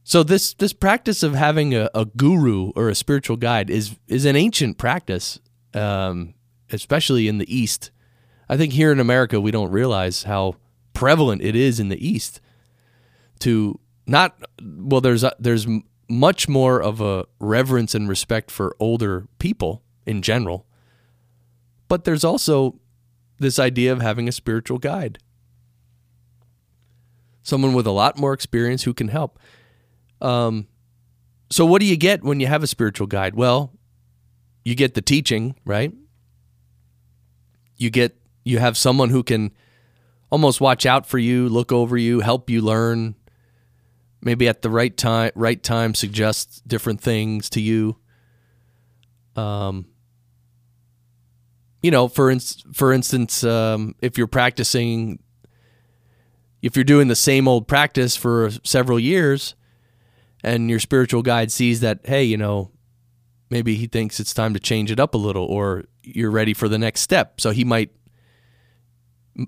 [0.03, 4.23] So this this practice of having a, a guru or a spiritual guide is is
[4.25, 5.39] an ancient practice,
[5.73, 6.35] um,
[6.71, 7.91] especially in the East.
[8.47, 10.55] I think here in America we don't realize how
[10.95, 12.41] prevalent it is in the East.
[13.39, 15.67] To not well, there's a, there's
[16.09, 20.65] much more of a reverence and respect for older people in general,
[21.87, 22.79] but there's also
[23.37, 25.19] this idea of having a spiritual guide,
[27.43, 29.37] someone with a lot more experience who can help.
[30.21, 30.67] Um,
[31.49, 33.35] so what do you get when you have a spiritual guide?
[33.35, 33.73] Well,
[34.63, 35.93] you get the teaching, right?
[37.77, 39.51] You get you have someone who can
[40.31, 43.15] almost watch out for you, look over you, help you learn,
[44.21, 47.97] maybe at the right time right time suggest different things to you.
[49.35, 49.87] Um
[51.81, 52.35] you know, for
[52.73, 55.19] for instance, um, if you're practicing
[56.63, 59.53] if you're doing the same old practice for several years,
[60.43, 62.71] and your spiritual guide sees that, hey, you know,
[63.51, 66.67] maybe he thinks it's time to change it up a little or you're ready for
[66.67, 67.39] the next step.
[67.39, 67.91] So he might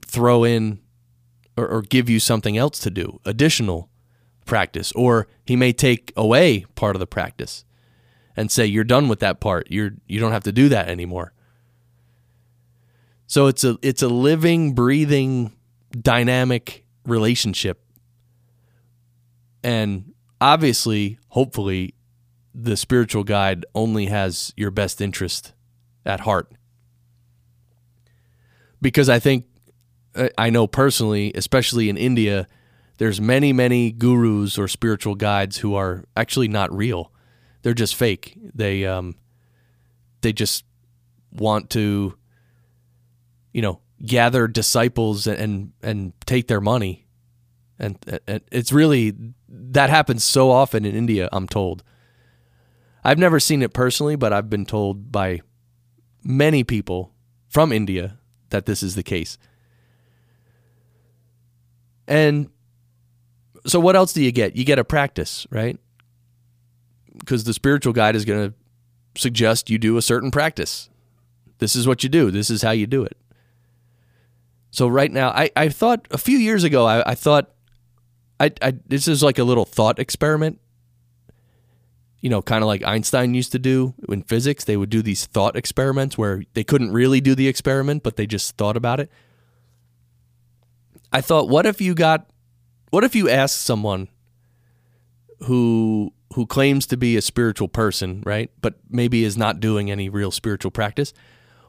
[0.06, 0.80] throw in
[1.56, 3.90] or, or give you something else to do, additional
[4.46, 7.66] practice, or he may take away part of the practice
[8.36, 9.68] and say you're done with that part.
[9.70, 11.34] You're you don't have to do that anymore.
[13.26, 15.56] So it's a it's a living, breathing,
[15.92, 17.84] dynamic relationship.
[19.64, 21.96] And obviously, hopefully,
[22.54, 25.54] the spiritual guide only has your best interest
[26.06, 26.52] at heart.
[28.82, 29.46] Because I think,
[30.38, 32.48] I know personally, especially in India,
[32.98, 37.12] there's many, many gurus or spiritual guides who are actually not real.
[37.62, 38.38] They're just fake.
[38.54, 39.16] They, um,
[40.22, 40.64] they just
[41.32, 42.18] want to,
[43.54, 47.08] you know, gather disciples and, and, and take their money
[47.80, 47.98] and,
[48.28, 49.16] and it's really
[49.50, 51.30] that happens so often in India.
[51.32, 51.84] I'm told.
[53.04, 55.42] I've never seen it personally, but I've been told by
[56.24, 57.14] many people
[57.48, 59.38] from India that this is the case.
[62.08, 62.50] And
[63.66, 64.56] so, what else do you get?
[64.56, 65.78] You get a practice, right?
[67.20, 70.90] Because the spiritual guide is going to suggest you do a certain practice.
[71.60, 73.18] This is what you do, this is how you do it.
[74.72, 77.52] So, right now, I, I thought a few years ago, I, I thought
[78.40, 80.60] I, I this is like a little thought experiment.
[82.22, 84.64] You know, kind of like Einstein used to do in physics.
[84.64, 88.26] They would do these thought experiments where they couldn't really do the experiment, but they
[88.26, 89.12] just thought about it.
[91.12, 92.30] I thought, what if you got,
[92.90, 94.08] what if you asked someone
[95.42, 100.10] who who claims to be a spiritual person, right, but maybe is not doing any
[100.10, 101.14] real spiritual practice?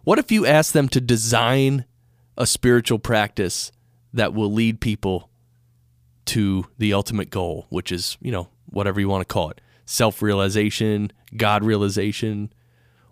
[0.04, 1.84] What if you ask them to design
[2.36, 3.72] a spiritual practice
[4.12, 5.30] that will lead people
[6.26, 10.20] to the ultimate goal, which is, you know, whatever you want to call it self
[10.20, 12.52] realization, God realization,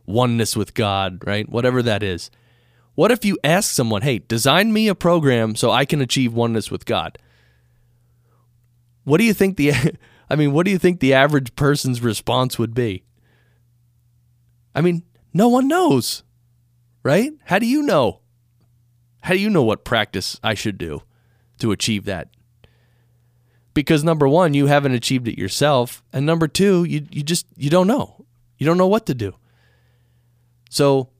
[0.04, 1.48] oneness with God, right?
[1.48, 2.30] Whatever that is.
[2.96, 6.70] What if you ask someone, hey, design me a program so I can achieve oneness
[6.70, 7.18] with God?
[9.04, 9.72] What do you think the
[10.30, 13.04] I mean, what do you think the average person's response would be?
[14.74, 16.24] I mean, no one knows.
[17.02, 17.32] Right?
[17.44, 18.20] How do you know?
[19.20, 21.02] How do you know what practice I should do
[21.58, 22.30] to achieve that?
[23.74, 27.68] Because number one, you haven't achieved it yourself, and number two, you you just you
[27.68, 28.24] don't know.
[28.56, 29.34] You don't know what to do.
[30.70, 31.10] So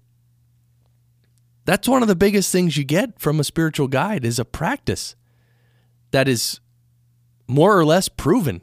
[1.67, 5.17] that's one of the biggest things you get from a spiritual guide is a practice
[6.12, 6.61] that is
[7.49, 8.62] more or less proven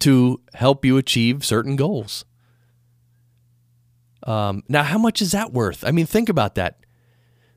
[0.00, 2.24] to help you achieve certain goals.
[4.24, 5.84] Um, now, how much is that worth?
[5.84, 6.80] I mean, think about that.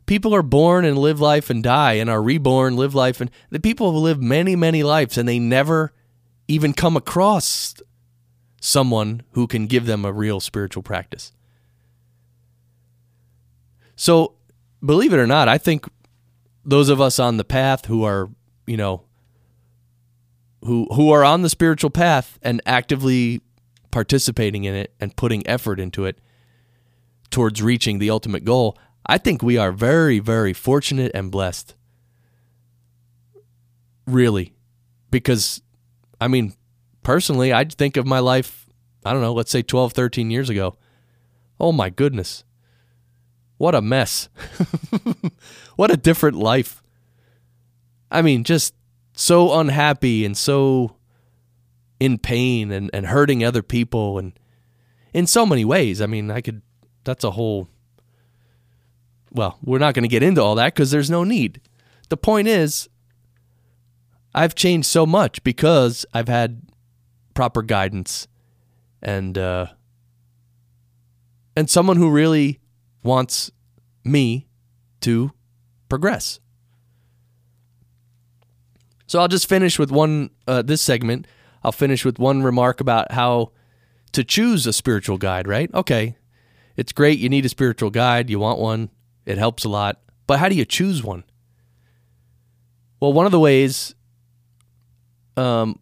[0.05, 3.59] People are born and live life and die and are reborn, live life, and the
[3.59, 5.93] people have lived many, many lives and they never
[6.47, 7.75] even come across
[8.61, 11.31] someone who can give them a real spiritual practice.
[13.99, 14.35] So,
[14.81, 15.85] believe it or not, I think
[16.63, 18.29] those of us on the path who are,
[18.65, 19.03] you know,
[20.63, 23.41] who who are on the spiritual path and actively
[23.91, 26.21] participating in it and putting effort into it
[27.29, 31.75] towards reaching the ultimate goal, I think we are very very fortunate and blessed.
[34.07, 34.53] Really.
[35.11, 35.61] Because
[36.21, 36.53] I mean,
[37.03, 38.69] personally, I'd think of my life,
[39.03, 40.77] I don't know, let's say 12, 13 years ago.
[41.59, 42.45] Oh my goodness.
[43.59, 44.29] What a mess.
[45.75, 46.81] what a different life.
[48.09, 48.73] I mean, just
[49.11, 50.95] so unhappy and so
[51.99, 54.31] in pain and, and hurting other people and
[55.13, 56.01] in so many ways.
[56.01, 56.61] I mean, I could,
[57.03, 57.67] that's a whole,
[59.33, 61.59] well, we're not going to get into all that because there's no need.
[62.07, 62.87] The point is,
[64.33, 66.61] I've changed so much because I've had
[67.33, 68.29] proper guidance
[69.01, 69.65] and, uh,
[71.57, 72.58] and someone who really
[73.03, 73.51] wants
[74.03, 74.47] me
[75.01, 75.31] to
[75.87, 76.39] progress.
[79.07, 81.25] So I'll just finish with one, uh, this segment,
[81.63, 83.51] I'll finish with one remark about how
[84.11, 85.73] to choose a spiritual guide, right?
[85.73, 86.15] Okay,
[86.75, 87.19] it's great.
[87.19, 88.89] You need a spiritual guide, you want one,
[89.25, 89.99] it helps a lot.
[90.27, 91.23] But how do you choose one?
[92.99, 93.95] Well, one of the ways
[95.37, 95.79] um,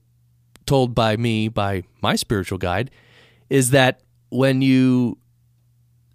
[0.65, 2.91] told by me, by my spiritual guide,
[3.49, 5.18] is that when you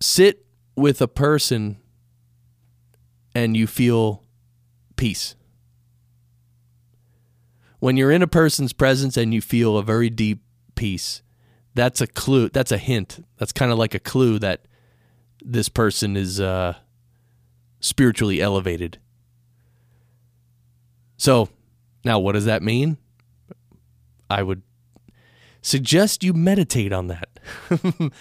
[0.00, 0.46] sit
[0.76, 1.78] with a person
[3.34, 4.22] and you feel
[4.96, 5.34] peace.
[7.78, 10.42] When you're in a person's presence and you feel a very deep
[10.74, 11.22] peace,
[11.74, 13.24] that's a clue, that's a hint.
[13.38, 14.66] That's kind of like a clue that
[15.44, 16.74] this person is uh,
[17.80, 18.98] spiritually elevated.
[21.16, 21.48] So,
[22.04, 22.98] now what does that mean?
[24.30, 24.62] I would
[25.60, 27.28] suggest you meditate on that.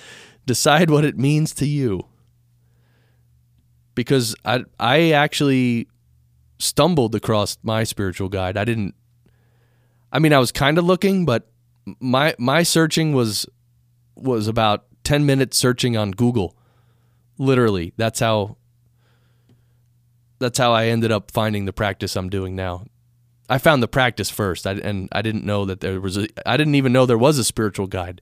[0.45, 2.05] Decide what it means to you
[4.01, 5.87] because I I actually
[6.59, 8.57] stumbled across my spiritual guide.
[8.57, 8.95] I didn't
[10.11, 11.47] I mean I was kind of looking, but
[11.99, 13.45] my my searching was
[14.15, 16.55] was about 10 minutes searching on Google.
[17.37, 18.57] Literally, that's how
[20.39, 22.85] that's how I ended up finding the practice I'm doing now.
[23.49, 26.17] I found the practice first, I, and I didn't know that there was.
[26.45, 28.21] I didn't even know there was a spiritual guide.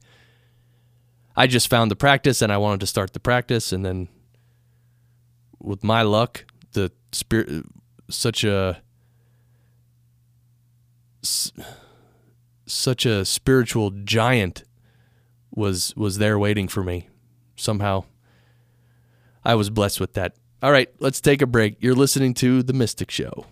[1.36, 4.10] I just found the practice, and I wanted to start the practice, and then
[5.60, 7.66] with my luck, the spirit,
[8.10, 8.82] such a
[12.66, 14.64] such a spiritual giant
[15.54, 17.10] was was there waiting for me.
[17.56, 18.06] Somehow,
[19.44, 20.36] I was blessed with that.
[20.62, 21.78] All right, let's take a break.
[21.80, 23.46] You're listening to the Mystic Show.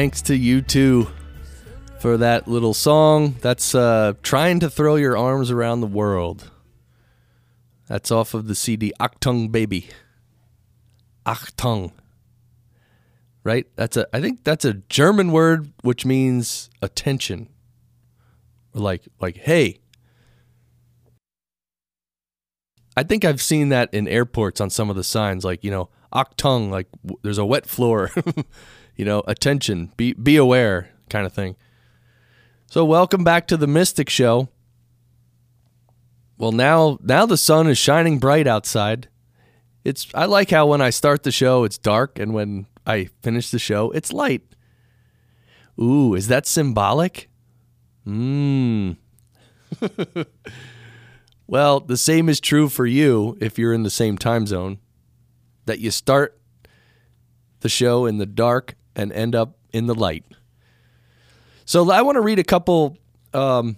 [0.00, 1.12] Thanks to U2
[2.00, 3.36] for that little song.
[3.42, 6.50] That's uh, Trying to Throw Your Arms Around the World.
[7.86, 9.90] That's off of the CD Achtung Baby.
[11.26, 11.92] Achtung.
[13.44, 13.66] Right?
[13.76, 17.50] That's a I think that's a German word which means attention.
[18.72, 19.80] Like like hey.
[22.96, 25.90] I think I've seen that in airports on some of the signs like, you know,
[26.10, 26.86] Achtung like
[27.22, 28.10] there's a wet floor.
[29.00, 31.56] you know, attention, be be aware, kind of thing.
[32.66, 34.50] So, welcome back to the Mystic Show.
[36.36, 39.08] Well, now now the sun is shining bright outside.
[39.84, 43.50] It's I like how when I start the show it's dark and when I finish
[43.50, 44.42] the show it's light.
[45.80, 47.30] Ooh, is that symbolic?
[48.06, 48.98] Mmm.
[51.46, 54.78] well, the same is true for you if you're in the same time zone.
[55.64, 56.38] That you start
[57.60, 60.24] the show in the dark and end up in the light.
[61.64, 62.98] So I want to read a couple,
[63.32, 63.76] um,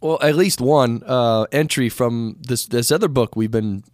[0.00, 3.84] well, at least one uh, entry from this this other book we've been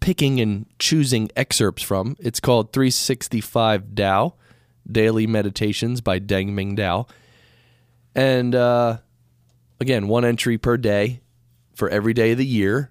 [0.00, 2.16] picking and choosing excerpts from.
[2.18, 4.34] It's called 365 Tao
[4.90, 7.08] Daily Meditations by Deng Ming Dao.
[8.14, 8.98] And uh,
[9.78, 11.20] again, one entry per day
[11.74, 12.90] for every day of the year.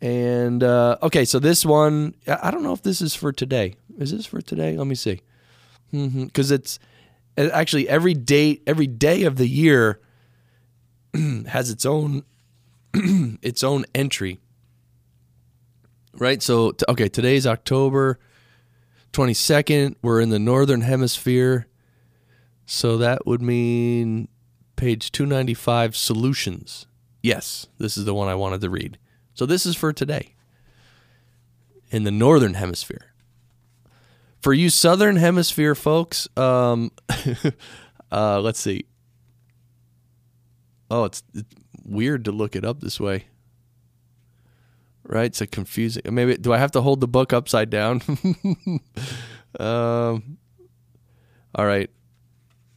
[0.00, 3.74] And uh, okay, so this one, I don't know if this is for today.
[3.98, 4.76] Is this for today?
[4.76, 5.22] Let me see.
[5.90, 6.54] Because mm-hmm.
[6.54, 6.78] it's
[7.36, 10.00] actually every day, every day of the year
[11.48, 12.22] has its own
[12.94, 14.38] its own entry.
[16.14, 16.42] Right.
[16.42, 18.18] So okay, today's October
[19.12, 19.96] twenty second.
[20.02, 21.66] We're in the northern hemisphere,
[22.66, 24.28] so that would mean
[24.76, 25.96] page two ninety five.
[25.96, 26.86] Solutions.
[27.22, 28.98] Yes, this is the one I wanted to read.
[29.38, 30.34] So this is for today
[31.92, 33.12] in the northern hemisphere.
[34.42, 36.90] For you southern hemisphere folks, um,
[38.10, 38.86] uh, let's see.
[40.90, 43.26] Oh, it's, it's weird to look it up this way.
[45.04, 45.26] Right?
[45.26, 46.02] It's a confusing.
[46.10, 48.02] Maybe do I have to hold the book upside down?
[49.60, 50.38] um,
[51.54, 51.88] all right.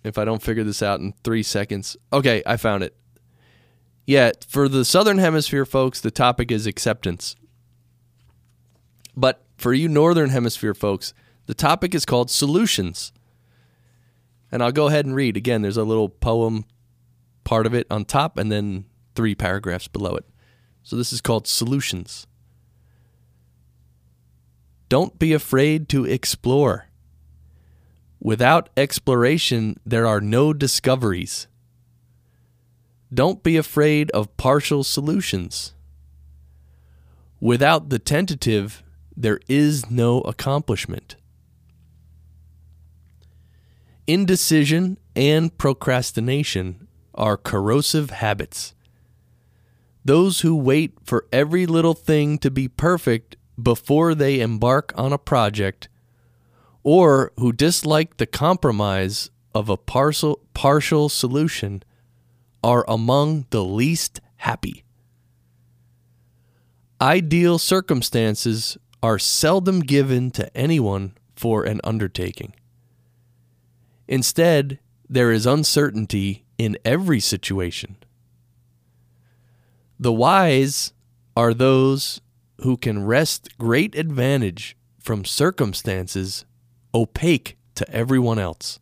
[0.04, 2.96] If I don't figure this out in three seconds, okay, I found it.
[4.06, 7.36] Yeah, for the southern hemisphere folks, the topic is acceptance.
[9.16, 11.14] But for you northern hemisphere folks,
[11.46, 13.14] the topic is called solutions.
[14.52, 15.38] And I'll go ahead and read.
[15.38, 16.66] Again, there's a little poem
[17.44, 18.86] part of it on top and then
[19.16, 20.26] three paragraphs below it.
[20.84, 22.28] So this is called solutions.
[24.90, 26.88] Don't be afraid to explore.
[28.20, 31.48] Without exploration, there are no discoveries.
[33.14, 35.74] Don't be afraid of partial solutions.
[37.42, 38.84] Without the tentative,
[39.18, 41.16] there is no accomplishment.
[44.08, 48.74] Indecision and procrastination are corrosive habits.
[50.06, 55.18] Those who wait for every little thing to be perfect before they embark on a
[55.18, 55.90] project,
[56.84, 61.84] or who dislike the compromise of a partial, partial solution,
[62.64, 64.84] are among the least happy.
[67.00, 72.54] Ideal circumstances are seldom given to anyone for an undertaking.
[74.08, 77.98] Instead, there is uncertainty in every situation.
[80.00, 80.94] The wise
[81.36, 82.22] are those
[82.62, 86.46] who can wrest great advantage from circumstances
[86.94, 88.81] opaque to everyone else.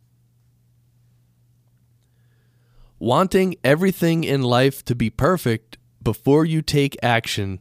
[3.00, 7.60] Wanting everything in life to be perfect before you take action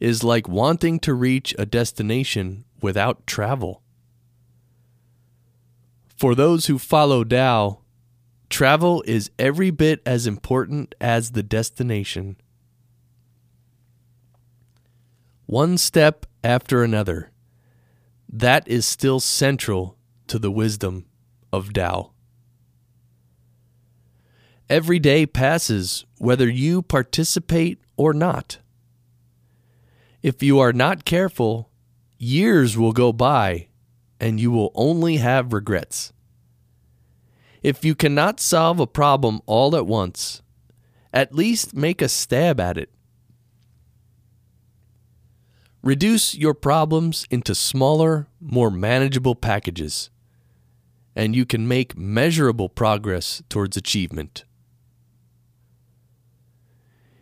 [0.00, 3.80] is like wanting to reach a destination without travel.
[6.16, 7.78] For those who follow Tao,
[8.48, 12.36] travel is every bit as important as the destination.
[15.46, 17.30] One step after another,
[18.28, 19.96] that is still central
[20.26, 21.06] to the wisdom
[21.52, 22.10] of Tao.
[24.70, 28.58] Every day passes whether you participate or not.
[30.22, 31.70] If you are not careful,
[32.18, 33.66] years will go by
[34.20, 36.12] and you will only have regrets.
[37.64, 40.40] If you cannot solve a problem all at once,
[41.12, 42.90] at least make a stab at it.
[45.82, 50.10] Reduce your problems into smaller, more manageable packages,
[51.16, 54.44] and you can make measurable progress towards achievement.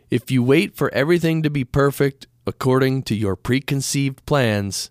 [0.09, 4.89] If you wait for everything to be perfect according to your preconceived plans,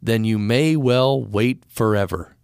[0.00, 2.36] then you may well wait forever.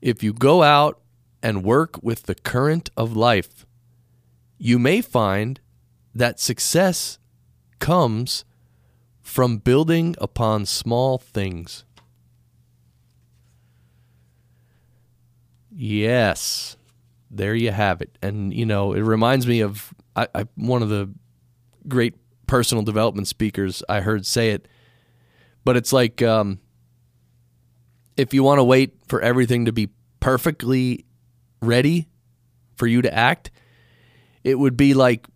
[0.00, 1.00] If you go out
[1.42, 3.66] and work with the current of life,
[4.58, 5.60] you may find
[6.14, 7.18] that success
[7.78, 8.44] comes
[9.20, 11.84] from building upon small things.
[15.70, 16.78] Yes,
[17.30, 18.16] there you have it.
[18.22, 21.12] And, you know, it reminds me of I, I one of the
[21.86, 22.14] great
[22.46, 24.66] personal development speakers I heard say it,
[25.64, 26.58] but it's like um,
[28.16, 31.04] if you want to wait for everything to be perfectly
[31.60, 32.08] ready
[32.76, 33.50] for you to act,
[34.42, 35.26] it would be like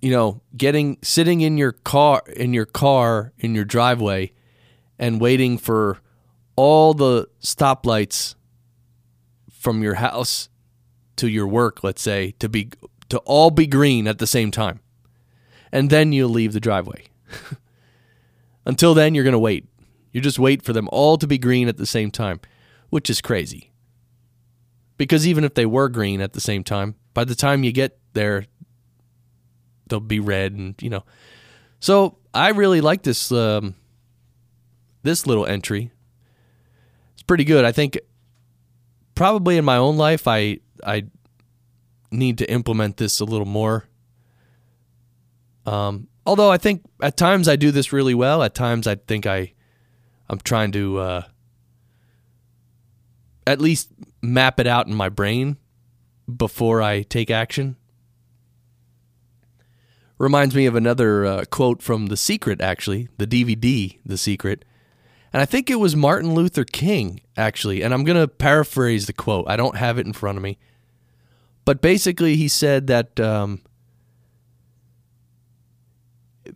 [0.00, 4.32] you know, getting sitting in your car in your car in your driveway
[4.98, 5.98] and waiting for
[6.54, 8.34] all the stoplights
[9.50, 10.48] from your house
[11.16, 12.70] to your work, let's say, to be
[13.08, 14.80] to all be green at the same time.
[15.72, 17.06] And then you'll leave the driveway.
[18.66, 19.68] Until then you're going to wait.
[20.12, 22.40] You just wait for them all to be green at the same time,
[22.90, 23.72] which is crazy.
[24.96, 27.98] Because even if they were green at the same time, by the time you get
[28.14, 28.46] there,
[29.88, 31.04] they'll be red, and you know.
[31.80, 33.74] So I really like this um,
[35.02, 35.90] this little entry.
[37.14, 37.64] It's pretty good.
[37.64, 37.98] I think
[39.14, 41.04] probably in my own life, I I
[42.10, 43.88] need to implement this a little more.
[45.64, 48.42] Um, although I think at times I do this really well.
[48.42, 49.52] At times I think I
[50.28, 51.22] I'm trying to uh,
[53.46, 53.90] at least
[54.22, 55.56] map it out in my brain
[56.34, 57.76] before I take action.
[60.18, 64.64] Reminds me of another uh, quote from The Secret, actually, the DVD, The Secret.
[65.32, 67.82] And I think it was Martin Luther King, actually.
[67.82, 69.44] And I'm going to paraphrase the quote.
[69.46, 70.58] I don't have it in front of me.
[71.66, 73.60] But basically, he said that um,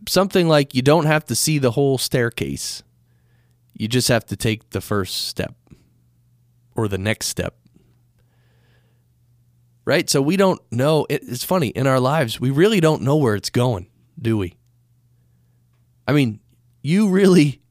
[0.07, 2.81] something like you don't have to see the whole staircase
[3.81, 5.55] you just have to take the first step
[6.75, 7.55] or the next step.
[9.85, 10.07] Right?
[10.07, 11.07] So we don't know.
[11.09, 11.69] It's funny.
[11.69, 13.89] In our lives, we really don't know where it's going,
[14.21, 14.55] do we?
[16.07, 16.41] I mean,
[16.83, 17.63] you really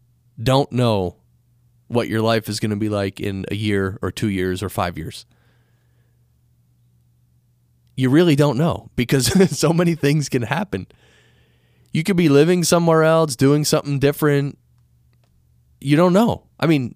[0.42, 1.14] don't know
[1.86, 4.68] what your life is going to be like in a year or two years or
[4.68, 5.26] five years.
[8.00, 9.26] You really don't know because
[9.58, 10.86] so many things can happen.
[11.92, 14.56] You could be living somewhere else, doing something different,
[15.82, 16.44] you don't know.
[16.58, 16.94] I mean,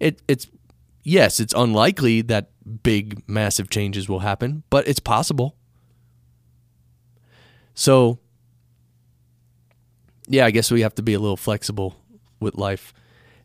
[0.00, 0.48] it it's
[1.04, 2.50] yes, it's unlikely that
[2.82, 5.56] big massive changes will happen, but it's possible.
[7.74, 8.18] So
[10.26, 11.94] yeah, I guess we have to be a little flexible
[12.40, 12.92] with life.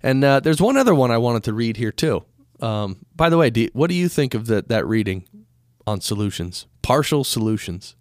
[0.02, 2.26] And uh, there's one other one I wanted to read here too.
[2.62, 5.28] Um, by the way, do what do you think of the, that reading
[5.88, 7.96] on solutions, partial solutions?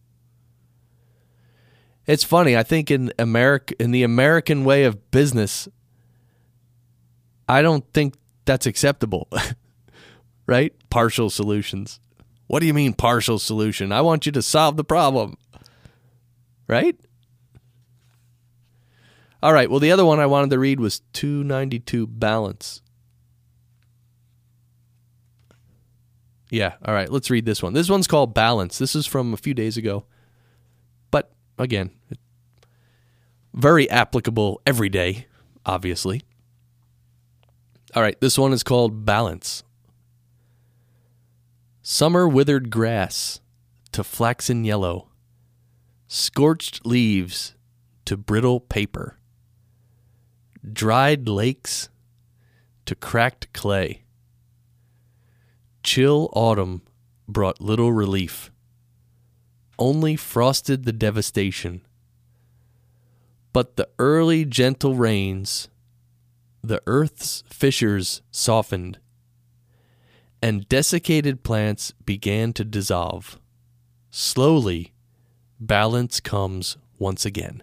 [2.07, 2.57] It's funny.
[2.57, 5.69] I think in America, in the American way of business,
[7.49, 8.15] I don't think
[8.45, 9.29] that's acceptable.
[10.47, 10.75] right?
[10.91, 12.01] Partial solutions.
[12.49, 13.93] What do you mean partial solution?
[13.93, 15.37] I want you to solve the problem.
[16.67, 16.97] Right?
[19.43, 19.71] All right.
[19.71, 22.83] Well, the other one I wanted to read was 292 balance.
[26.51, 26.75] Yeah.
[26.85, 27.11] All right.
[27.11, 27.73] Let's read this one.
[27.73, 28.79] This one's called balance.
[28.79, 30.05] This is from a few days ago.
[31.11, 31.91] But again,
[33.55, 35.27] very applicable every day,
[35.65, 36.23] obviously.
[37.95, 39.65] All right, this one is called Balance.
[41.83, 43.41] Summer withered grass
[43.91, 45.09] to flaxen yellow,
[46.07, 47.57] scorched leaves
[48.05, 49.19] to brittle paper,
[50.73, 51.89] dried lakes
[52.87, 54.05] to cracked clay.
[55.83, 56.83] Chill autumn
[57.29, 58.51] brought little relief,
[59.79, 61.83] only frosted the devastation.
[63.53, 65.69] But the early gentle rains
[66.63, 68.99] the earth's fissures softened,
[70.43, 73.39] and desiccated plants began to dissolve.
[74.11, 74.93] Slowly,
[75.59, 77.63] balance comes once again.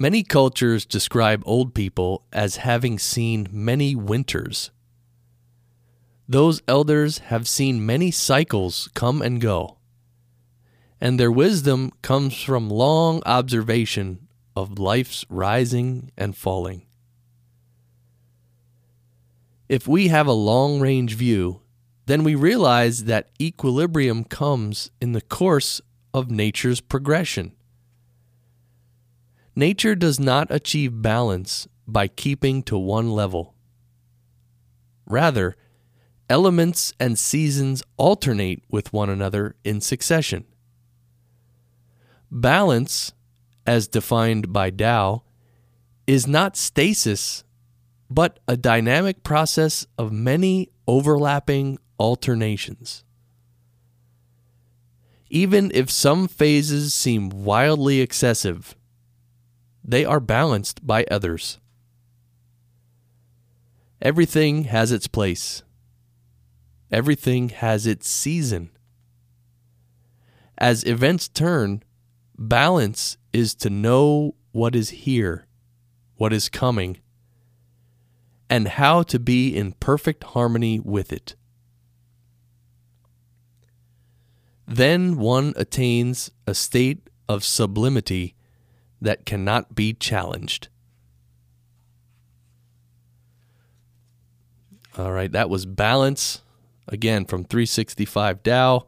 [0.00, 4.70] Many cultures describe old people as having seen many winters.
[6.28, 9.78] Those elders have seen many cycles come and go,
[11.00, 16.86] and their wisdom comes from long observation of life's rising and falling.
[19.68, 21.62] If we have a long range view,
[22.06, 25.80] then we realize that equilibrium comes in the course
[26.14, 27.50] of nature's progression.
[29.58, 33.54] Nature does not achieve balance by keeping to one level.
[35.04, 35.56] Rather,
[36.30, 40.44] elements and seasons alternate with one another in succession.
[42.30, 43.12] Balance
[43.68, 45.22] as defined by Tao,
[46.06, 47.44] is not stasis,
[48.08, 53.04] but a dynamic process of many overlapping alternations.
[55.28, 58.74] Even if some phases seem wildly excessive,
[59.88, 61.58] they are balanced by others.
[64.00, 65.64] Everything has its place.
[66.92, 68.70] Everything has its season.
[70.56, 71.82] As events turn,
[72.38, 75.48] balance is to know what is here
[76.18, 76.98] what is coming,
[78.50, 81.36] and how to be in perfect harmony with it.
[84.66, 88.34] Then one attains a state of sublimity
[89.00, 90.68] that cannot be challenged.
[94.96, 96.42] All right, that was Balance,
[96.88, 98.86] again from 365 Tao,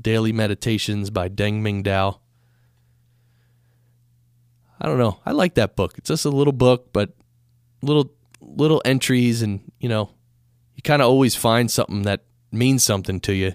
[0.00, 2.18] Daily Meditations by Deng Ming Dao.
[4.80, 5.18] I don't know.
[5.24, 5.94] I like that book.
[5.98, 7.14] It's just a little book, but
[7.82, 10.10] little little entries and, you know,
[10.74, 13.54] you kind of always find something that means something to you.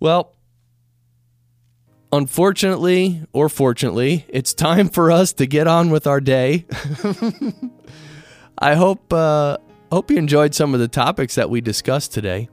[0.00, 0.35] Well,
[2.16, 6.66] unfortunately or fortunately, it's time for us to get on with our day.
[8.58, 9.58] I hope uh,
[9.92, 12.48] hope you enjoyed some of the topics that we discussed today.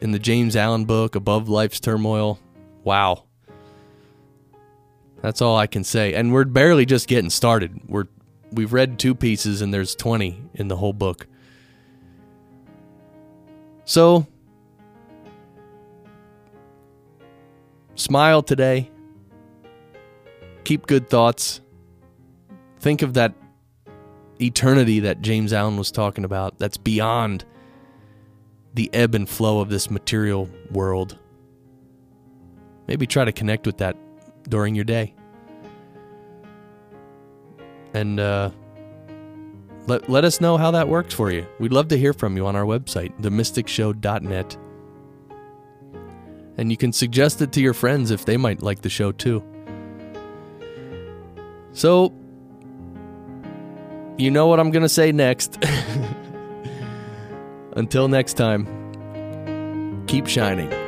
[0.00, 2.38] In the James Allen book, Above Life's Turmoil.
[2.82, 3.24] Wow.
[5.22, 6.14] That's all I can say.
[6.14, 7.80] And we're barely just getting started.
[7.88, 8.06] We're
[8.52, 11.26] we've read two pieces and there's 20 in the whole book.
[13.84, 14.26] So,
[17.94, 18.90] smile today.
[20.64, 21.60] Keep good thoughts.
[22.80, 23.34] Think of that
[24.40, 27.44] eternity that James Allen was talking about that's beyond
[28.74, 31.18] the ebb and flow of this material world.
[32.86, 33.96] Maybe try to connect with that
[34.48, 35.14] during your day.
[37.94, 38.50] And uh,
[39.86, 41.46] let, let us know how that works for you.
[41.60, 44.56] We'd love to hear from you on our website, themysticshow.net.
[46.56, 49.42] And you can suggest it to your friends if they might like the show too.
[51.72, 52.14] So,
[54.16, 55.58] you know what I'm going to say next.
[57.72, 60.83] Until next time, keep shining.